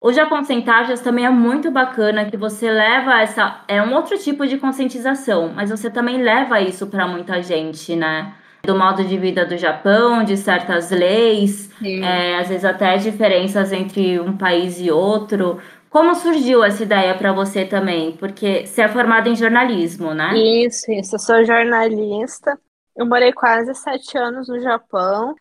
O 0.02 0.14
Japão 0.14 0.42
Sem 0.46 0.62
Tarjas 0.62 1.02
também 1.02 1.26
é 1.26 1.30
muito 1.30 1.70
bacana 1.70 2.24
que 2.24 2.38
você 2.38 2.72
leva 2.72 3.20
essa. 3.22 3.62
É 3.68 3.82
um 3.82 3.94
outro 3.94 4.18
tipo 4.18 4.48
de 4.48 4.58
conscientização, 4.58 5.52
mas 5.54 5.70
você 5.70 5.90
também 5.90 6.22
leva 6.24 6.62
isso 6.62 6.88
para 6.88 7.06
muita 7.06 7.42
gente, 7.44 7.94
né? 7.98 8.34
Do 8.64 8.78
modo 8.78 9.04
de 9.04 9.18
vida 9.18 9.46
do 9.46 9.58
Japão, 9.58 10.24
de 10.24 10.38
certas 10.38 10.92
leis, 10.92 11.70
é, 11.84 12.38
às 12.38 12.48
vezes 12.48 12.64
até 12.64 12.96
diferenças 12.96 13.74
entre 13.74 14.20
um 14.20 14.38
país 14.38 14.80
e 14.80 14.90
outro. 14.90 15.60
Como 15.90 16.14
surgiu 16.14 16.64
essa 16.64 16.84
ideia 16.84 17.18
para 17.18 17.34
você 17.34 17.66
também? 17.66 18.16
Porque 18.16 18.66
você 18.66 18.82
é 18.84 18.88
formada 18.88 19.28
em 19.28 19.36
jornalismo, 19.36 20.14
né? 20.14 20.38
Isso, 20.38 20.92
isso. 20.92 21.16
Eu 21.16 21.20
sou 21.20 21.44
jornalista. 21.44 22.60
Eu 22.96 23.06
morei 23.06 23.34
quase 23.34 23.74
sete 23.74 24.18
anos 24.18 24.48
no 24.48 24.60
Japão. 24.60 25.36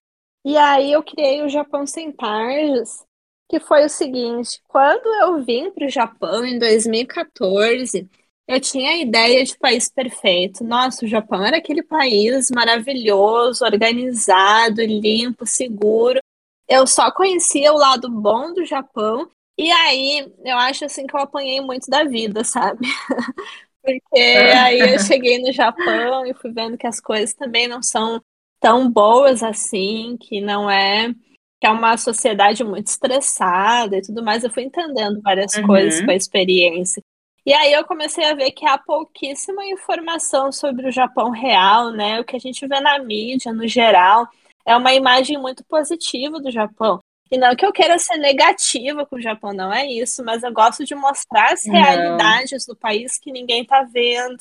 E 0.45 0.57
aí 0.57 0.93
eu 0.93 1.03
criei 1.03 1.43
o 1.43 1.49
Japão 1.49 1.87
Sem 1.87 2.11
Tarjas, 2.13 3.05
que 3.51 3.61
foi 3.61 3.85
o 3.85 3.91
seguinte: 3.91 4.61
quando 4.67 5.07
eu 5.23 5.43
vim 5.43 5.71
para 5.71 5.87
o 5.87 5.91
Japão 5.91 6.45
em 6.45 6.59
2014, 6.59 8.09
eu 8.47 8.61
tinha 8.61 8.93
a 8.93 8.97
ideia 8.97 9.45
de 9.45 9.59
país 9.59 9.91
perfeito. 9.91 10.65
Nossa, 10.65 11.05
o 11.05 11.09
Japão 11.09 11.45
era 11.45 11.59
aquele 11.59 11.83
país 11.83 12.51
maravilhoso, 12.51 13.65
organizado, 13.65 14.81
limpo, 14.81 15.45
seguro. 15.45 16.21
Eu 16.67 16.87
só 16.87 17.11
conhecia 17.11 17.73
o 17.73 17.79
lado 17.79 18.09
bom 18.11 18.55
do 18.55 18.65
Japão 18.65 19.29
e 19.59 19.71
aí, 19.71 20.33
eu 20.45 20.57
acho 20.57 20.85
assim 20.85 21.07
que 21.07 21.17
eu 21.17 21.21
apanhei 21.21 21.61
muito 21.61 21.91
da 21.91 22.05
vida, 22.05 22.45
sabe? 22.45 22.87
Porque 23.83 24.21
aí 24.21 24.79
eu 24.79 24.99
cheguei 25.01 25.39
no 25.39 25.53
Japão 25.53 26.25
e 26.27 26.35
fui 26.35 26.53
vendo 26.53 26.77
que 26.77 26.87
as 26.87 27.01
coisas 27.01 27.35
também 27.35 27.67
não 27.67 27.83
são 27.83 28.21
tão 28.61 28.91
boas 28.91 29.43
assim, 29.43 30.17
que 30.21 30.41
não 30.41 30.71
é 30.71 31.13
que 31.61 31.67
é 31.67 31.71
uma 31.71 31.97
sociedade 31.97 32.63
muito 32.63 32.87
estressada 32.87 33.97
e 33.97 34.03
tudo 34.03 34.23
mais. 34.23 34.45
Eu 34.45 34.51
fui 34.51 34.63
entendendo 34.63 35.21
várias 35.23 35.55
uhum. 35.55 35.67
coisas 35.67 36.01
com 36.05 36.11
a 36.11 36.15
experiência. 36.15 37.03
E 37.45 37.53
aí 37.53 37.73
eu 37.73 37.85
comecei 37.85 38.25
a 38.25 38.35
ver 38.35 38.53
que 38.53 38.67
há 38.67 38.79
pouquíssima 38.79 39.65
informação 39.67 40.53
sobre 40.53 40.87
o 40.87 40.93
Japão 40.93 41.31
real, 41.31 41.91
né? 41.91 42.21
O 42.21 42.25
que 42.25 42.37
a 42.37 42.39
gente 42.39 42.67
vê 42.67 42.79
na 42.79 42.99
mídia, 42.99 43.53
no 43.53 43.67
geral, 43.67 44.29
é 44.65 44.77
uma 44.77 44.93
imagem 44.93 45.39
muito 45.39 45.65
positiva 45.65 46.39
do 46.39 46.51
Japão. 46.51 47.01
E 47.31 47.37
não 47.37 47.55
que 47.55 47.65
eu 47.65 47.73
queira 47.73 47.99
ser 47.99 48.17
negativa 48.17 49.05
com 49.05 49.17
o 49.17 49.21
Japão, 49.21 49.53
não 49.53 49.73
é 49.73 49.87
isso, 49.87 50.25
mas 50.25 50.43
eu 50.43 50.53
gosto 50.53 50.85
de 50.85 50.95
mostrar 50.95 51.53
as 51.53 51.65
realidades 51.65 52.67
não. 52.67 52.75
do 52.75 52.79
país 52.79 53.19
que 53.19 53.31
ninguém 53.31 53.65
tá 53.65 53.83
vendo. 53.83 54.39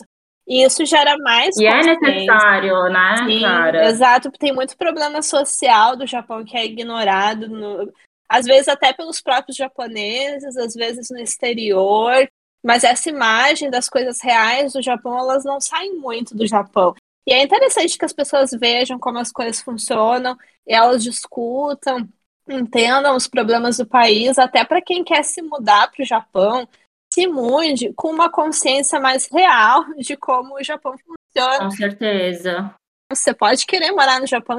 E 0.47 0.63
isso 0.63 0.85
gera 0.85 1.17
mais. 1.17 1.57
E 1.57 1.65
é 1.65 1.75
necessário, 1.75 2.83
né, 2.85 3.25
Sim, 3.27 3.41
cara? 3.41 3.85
Exato, 3.87 4.31
tem 4.31 4.53
muito 4.53 4.77
problema 4.77 5.21
social 5.21 5.97
do 5.97 6.07
Japão 6.07 6.45
que 6.45 6.55
é 6.55 6.65
ignorado, 6.65 7.49
no, 7.49 7.91
às 8.29 8.45
vezes 8.45 8.69
até 8.69 8.93
pelos 8.93 9.21
próprios 9.21 9.57
japoneses, 9.57 10.55
às 10.55 10.73
vezes 10.73 11.09
no 11.09 11.19
exterior. 11.19 12.27
Mas 12.63 12.83
essa 12.85 13.09
imagem 13.09 13.69
das 13.69 13.89
coisas 13.89 14.19
reais 14.21 14.73
do 14.73 14.81
Japão, 14.81 15.17
elas 15.17 15.43
não 15.43 15.59
saem 15.59 15.95
muito 15.95 16.35
do 16.35 16.47
Japão. 16.47 16.95
E 17.27 17.33
é 17.33 17.43
interessante 17.43 17.97
que 17.97 18.05
as 18.05 18.13
pessoas 18.13 18.51
vejam 18.51 18.97
como 18.97 19.19
as 19.19 19.33
coisas 19.33 19.61
funcionam, 19.61 20.37
e 20.65 20.73
elas 20.73 21.03
discutam 21.03 22.07
entendam 22.49 23.15
os 23.15 23.27
problemas 23.27 23.77
do 23.77 23.85
país, 23.85 24.37
até 24.37 24.63
para 24.63 24.81
quem 24.81 25.03
quer 25.03 25.23
se 25.23 25.41
mudar 25.41 25.91
para 25.91 26.03
o 26.03 26.05
Japão, 26.05 26.67
se 27.13 27.27
mude 27.27 27.93
com 27.93 28.09
uma 28.09 28.29
consciência 28.29 28.99
mais 28.99 29.27
real 29.31 29.85
de 29.97 30.15
como 30.15 30.55
o 30.55 30.63
Japão 30.63 30.95
funciona. 30.97 31.65
Com 31.65 31.71
certeza. 31.71 32.73
Você 33.11 33.33
pode 33.33 33.65
querer 33.65 33.91
morar 33.91 34.19
no 34.19 34.27
Japão, 34.27 34.57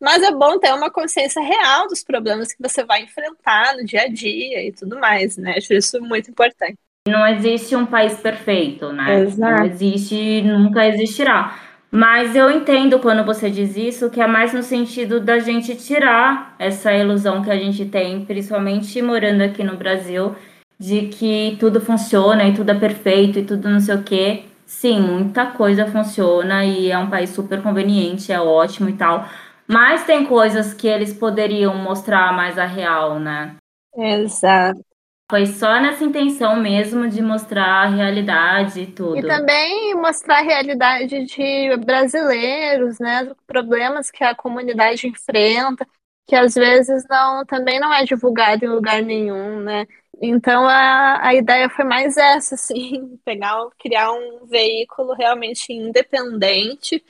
mas 0.00 0.22
é 0.22 0.32
bom 0.32 0.58
ter 0.58 0.72
uma 0.72 0.90
consciência 0.90 1.42
real 1.42 1.86
dos 1.86 2.02
problemas 2.02 2.52
que 2.52 2.62
você 2.62 2.84
vai 2.84 3.02
enfrentar 3.02 3.76
no 3.76 3.84
dia 3.84 4.02
a 4.02 4.08
dia 4.08 4.66
e 4.66 4.72
tudo 4.72 4.98
mais, 4.98 5.36
né? 5.36 5.54
Acho 5.56 5.74
isso 5.74 6.00
muito 6.00 6.30
importante. 6.30 6.76
Não 7.06 7.26
existe 7.26 7.74
um 7.74 7.84
país 7.84 8.16
perfeito, 8.18 8.92
né? 8.92 9.22
Exato. 9.22 9.58
Não 9.58 9.66
existe, 9.66 10.42
nunca 10.42 10.86
existirá. 10.86 11.71
Mas 11.94 12.34
eu 12.34 12.50
entendo 12.50 12.98
quando 12.98 13.22
você 13.22 13.50
diz 13.50 13.76
isso, 13.76 14.08
que 14.08 14.18
é 14.18 14.26
mais 14.26 14.54
no 14.54 14.62
sentido 14.62 15.20
da 15.20 15.38
gente 15.38 15.76
tirar 15.76 16.56
essa 16.58 16.90
ilusão 16.90 17.42
que 17.42 17.50
a 17.50 17.56
gente 17.56 17.84
tem, 17.84 18.24
principalmente 18.24 19.02
morando 19.02 19.42
aqui 19.42 19.62
no 19.62 19.76
Brasil, 19.76 20.34
de 20.78 21.08
que 21.08 21.54
tudo 21.60 21.82
funciona 21.82 22.44
e 22.44 22.54
tudo 22.54 22.70
é 22.70 22.74
perfeito 22.74 23.38
e 23.38 23.44
tudo 23.44 23.68
não 23.68 23.78
sei 23.78 23.94
o 23.94 24.02
quê. 24.02 24.44
Sim, 24.64 25.00
muita 25.00 25.44
coisa 25.50 25.86
funciona 25.86 26.64
e 26.64 26.90
é 26.90 26.96
um 26.96 27.10
país 27.10 27.28
super 27.28 27.62
conveniente, 27.62 28.32
é 28.32 28.40
ótimo 28.40 28.88
e 28.88 28.94
tal. 28.94 29.28
Mas 29.68 30.04
tem 30.06 30.24
coisas 30.24 30.72
que 30.72 30.88
eles 30.88 31.12
poderiam 31.12 31.74
mostrar 31.76 32.32
mais 32.32 32.58
a 32.58 32.64
real, 32.64 33.20
né? 33.20 33.54
Exato. 33.94 34.91
Foi 35.32 35.46
só 35.46 35.80
nessa 35.80 36.04
intenção 36.04 36.56
mesmo 36.56 37.08
de 37.08 37.22
mostrar 37.22 37.84
a 37.84 37.88
realidade 37.88 38.82
e 38.82 38.86
tudo. 38.86 39.16
E 39.16 39.26
também 39.26 39.94
mostrar 39.94 40.40
a 40.40 40.42
realidade 40.42 41.24
de 41.24 41.74
brasileiros, 41.78 42.98
né? 42.98 43.32
Problemas 43.46 44.10
que 44.10 44.22
a 44.22 44.34
comunidade 44.34 45.08
enfrenta, 45.08 45.88
que 46.28 46.36
às 46.36 46.54
vezes 46.54 47.06
não 47.08 47.46
também 47.46 47.80
não 47.80 47.94
é 47.94 48.04
divulgado 48.04 48.66
em 48.66 48.68
lugar 48.68 49.00
nenhum, 49.00 49.60
né? 49.60 49.86
Então 50.20 50.68
a, 50.68 51.26
a 51.26 51.34
ideia 51.34 51.70
foi 51.70 51.86
mais 51.86 52.18
essa, 52.18 52.52
assim, 52.54 53.18
pegar, 53.24 53.56
criar 53.78 54.12
um 54.12 54.44
veículo 54.44 55.14
realmente 55.14 55.72
independente 55.72 57.02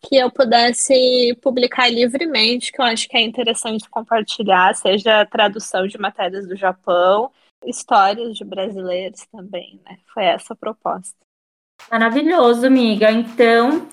que 0.00 0.14
eu 0.14 0.30
pudesse 0.30 1.36
publicar 1.42 1.90
livremente, 1.90 2.70
que 2.70 2.80
eu 2.80 2.84
acho 2.84 3.08
que 3.08 3.16
é 3.16 3.20
interessante 3.20 3.90
compartilhar, 3.90 4.76
seja 4.76 5.22
a 5.22 5.26
tradução 5.26 5.88
de 5.88 5.98
matérias 5.98 6.46
do 6.46 6.54
Japão, 6.54 7.32
histórias 7.66 8.36
de 8.36 8.44
brasileiros 8.44 9.26
também, 9.32 9.80
né? 9.84 9.98
Foi 10.12 10.24
essa 10.24 10.52
a 10.54 10.56
proposta. 10.56 11.14
Maravilhoso, 11.90 12.66
amiga. 12.66 13.10
Então, 13.10 13.86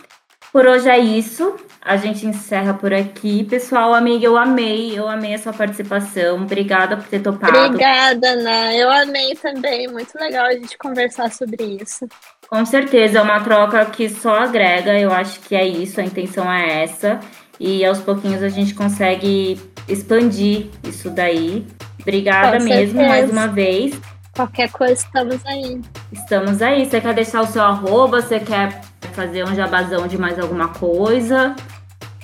por 0.52 0.66
hoje 0.66 0.90
é 0.90 1.00
isso. 1.00 1.56
A 1.82 1.98
gente 1.98 2.26
encerra 2.26 2.74
por 2.74 2.94
aqui. 2.94 3.44
Pessoal, 3.44 3.94
amiga, 3.94 4.26
eu 4.26 4.38
amei, 4.38 4.98
eu 4.98 5.08
amei 5.08 5.34
a 5.34 5.38
sua 5.38 5.54
participação. 5.54 6.44
Obrigada 6.44 6.98
por 6.98 7.08
ter 7.08 7.22
topado. 7.22 7.58
Obrigada, 7.58 8.30
Ana. 8.30 8.76
Eu 8.76 8.90
amei 8.92 9.36
também. 9.36 9.88
Muito 9.88 10.14
legal 10.20 10.46
a 10.46 10.54
gente 10.54 10.78
conversar 10.78 11.32
sobre 11.32 11.64
isso. 11.82 12.08
Com 12.50 12.66
certeza, 12.66 13.20
é 13.20 13.22
uma 13.22 13.42
troca 13.42 13.86
que 13.86 14.10
só 14.10 14.36
agrega. 14.36 15.00
Eu 15.00 15.12
acho 15.12 15.40
que 15.40 15.56
é 15.56 15.66
isso, 15.66 16.00
a 16.00 16.04
intenção 16.04 16.52
é 16.52 16.84
essa. 16.84 17.20
E 17.60 17.86
aos 17.86 18.00
pouquinhos 18.00 18.44
a 18.44 18.50
gente 18.50 18.76
consegue 18.76 19.58
expandir 19.92 20.68
isso 20.84 21.10
daí 21.10 21.66
Obrigada 22.02 22.58
Com 22.58 22.64
mesmo 22.66 22.98
certeza. 22.98 23.08
mais 23.08 23.32
uma 23.32 23.48
vez. 23.48 24.02
Qualquer 24.36 24.72
coisa, 24.72 24.94
estamos 24.94 25.46
aí. 25.46 25.82
Estamos 26.12 26.62
aí. 26.62 26.86
Você 26.86 27.02
quer 27.02 27.14
deixar 27.14 27.42
o 27.42 27.48
seu 27.48 27.62
arroba? 27.62 28.22
Você 28.22 28.40
quer 28.40 28.82
fazer 29.14 29.44
um 29.44 29.54
jabazão 29.54 30.08
de 30.08 30.18
mais 30.18 30.40
alguma 30.40 30.70
coisa? 30.70 31.56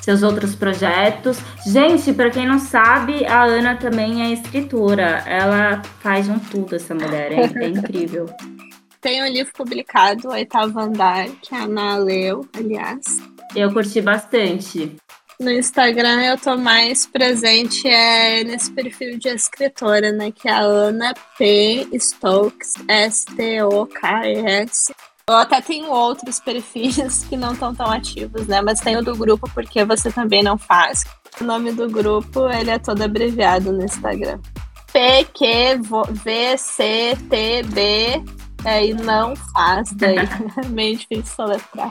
Seus 0.02 0.24
outros 0.24 0.56
projetos. 0.56 1.38
Gente, 1.66 2.14
para 2.14 2.30
quem 2.30 2.48
não 2.48 2.60
sabe, 2.60 3.26
a 3.26 3.44
Ana 3.44 3.76
também 3.76 4.24
é 4.24 4.32
escritora. 4.32 5.24
Ela 5.26 5.82
faz 6.00 6.30
um 6.30 6.40
tudo, 6.40 6.76
essa 6.76 6.96
mulher. 6.96 7.32
É, 7.32 7.66
é 7.66 7.68
incrível. 7.68 8.26
Tem 9.02 9.22
um 9.24 9.28
livro 9.28 9.54
publicado, 9.54 10.30
Oitavo 10.30 10.80
Andar, 10.80 11.28
que 11.42 11.54
a 11.54 11.64
Ana 11.64 11.98
leu, 11.98 12.48
aliás. 12.58 13.22
Eu 13.56 13.72
curti 13.72 14.02
bastante. 14.02 14.96
No 15.40 15.52
Instagram 15.52 16.24
eu 16.24 16.36
tô 16.36 16.58
mais 16.58 17.06
presente 17.06 17.88
é 17.88 18.44
nesse 18.44 18.72
perfil 18.72 19.20
de 19.20 19.30
escritora, 19.30 20.12
né? 20.12 20.32
Que 20.32 20.48
é 20.48 20.52
a 20.52 20.62
Ana 20.62 21.14
P. 21.38 21.88
Stokes, 22.00 22.74
S-T-O-K-S. 22.88 24.92
Eu 25.30 25.36
até 25.36 25.62
tenho 25.62 25.92
outros 25.92 26.40
perfis 26.42 27.24
que 27.26 27.38
não 27.38 27.54
estão 27.54 27.76
tão 27.76 27.86
ativos, 27.86 28.48
né? 28.48 28.62
Mas 28.62 28.80
tem 28.80 28.98
o 28.98 29.04
do 29.04 29.16
grupo 29.16 29.48
porque 29.54 29.86
você 29.86 30.12
também 30.12 30.42
não 30.42 30.58
faz. 30.58 31.04
O 31.40 31.44
nome 31.44 31.72
do 31.72 31.88
grupo 31.88 32.50
ele 32.50 32.72
é 32.72 32.80
todo 32.80 33.04
abreviado 33.04 33.72
no 33.72 33.86
Instagram. 33.86 34.40
P 34.92 35.24
Q 35.26 35.82
V 36.14 36.58
C 36.58 37.16
T 37.30 37.62
B 37.62 38.24
é, 38.68 38.88
e 38.88 38.94
não 38.94 39.34
faz, 39.34 39.94
daí 39.94 40.18
é 40.62 40.68
meio 40.68 40.98
difícil 40.98 41.26
soletrar. 41.26 41.90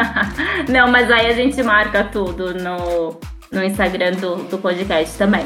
não, 0.66 0.90
mas 0.90 1.10
aí 1.10 1.26
a 1.26 1.32
gente 1.32 1.62
marca 1.62 2.04
tudo 2.04 2.54
no, 2.54 3.20
no 3.52 3.62
Instagram 3.62 4.12
do, 4.12 4.36
do 4.44 4.56
podcast 4.56 5.18
também. 5.18 5.44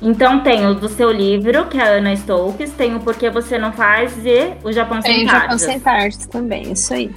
Então 0.00 0.40
tem 0.40 0.66
o 0.66 0.74
do 0.74 0.88
seu 0.88 1.10
livro, 1.12 1.66
que 1.66 1.76
é 1.76 1.82
a 1.82 1.86
Ana 1.98 2.16
Stokes, 2.16 2.72
tem 2.72 2.96
o 2.96 3.00
Porquê 3.00 3.28
Você 3.28 3.58
Não 3.58 3.74
Faz 3.74 4.16
e 4.24 4.54
o 4.64 4.72
Japão 4.72 5.02
Sem 5.02 5.26
Tardes. 5.26 5.26
Tem 5.26 5.26
o 5.26 5.28
Japão 5.28 5.58
Sem 5.58 5.80
Tardes 5.80 6.26
também, 6.26 6.72
isso 6.72 6.94
aí. 6.94 7.14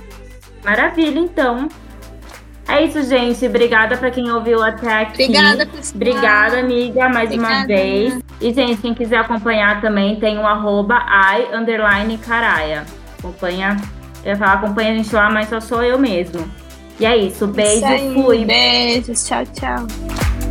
Maravilha, 0.66 1.20
então. 1.20 1.70
É 2.68 2.84
isso, 2.84 3.04
gente. 3.04 3.46
Obrigada 3.46 3.98
para 3.98 4.10
quem 4.10 4.32
ouviu 4.32 4.64
até 4.64 5.02
aqui. 5.02 5.24
Obrigada, 5.24 5.66
pessoal. 5.66 5.96
Obrigada, 5.96 6.60
amiga, 6.60 7.10
mais 7.10 7.30
Obrigada, 7.30 7.56
uma 7.56 7.68
vez. 7.68 8.20
E, 8.40 8.54
gente, 8.54 8.82
quem 8.82 8.94
quiser 8.94 9.18
acompanhar 9.18 9.82
também, 9.82 10.16
tem 10.16 10.38
o 10.38 10.46
arroba 10.46 10.96
i 11.08 11.56
underline 11.56 12.18
caraia. 12.18 12.86
Acompanha. 13.20 13.78
Eu 14.24 14.32
ia 14.32 14.38
falar, 14.38 14.54
acompanha 14.54 14.92
a 14.92 14.96
gente 14.96 15.14
lá, 15.14 15.30
mas 15.30 15.50
só 15.50 15.60
sou 15.60 15.84
eu 15.84 16.00
mesmo. 16.00 16.50
E 17.00 17.06
é 17.06 17.18
isso. 17.18 17.48
Beijo, 17.48 17.86
isso 17.86 18.14
fui. 18.14 18.46
Beijos, 18.46 19.28
tchau, 19.28 19.44
tchau. 19.54 20.43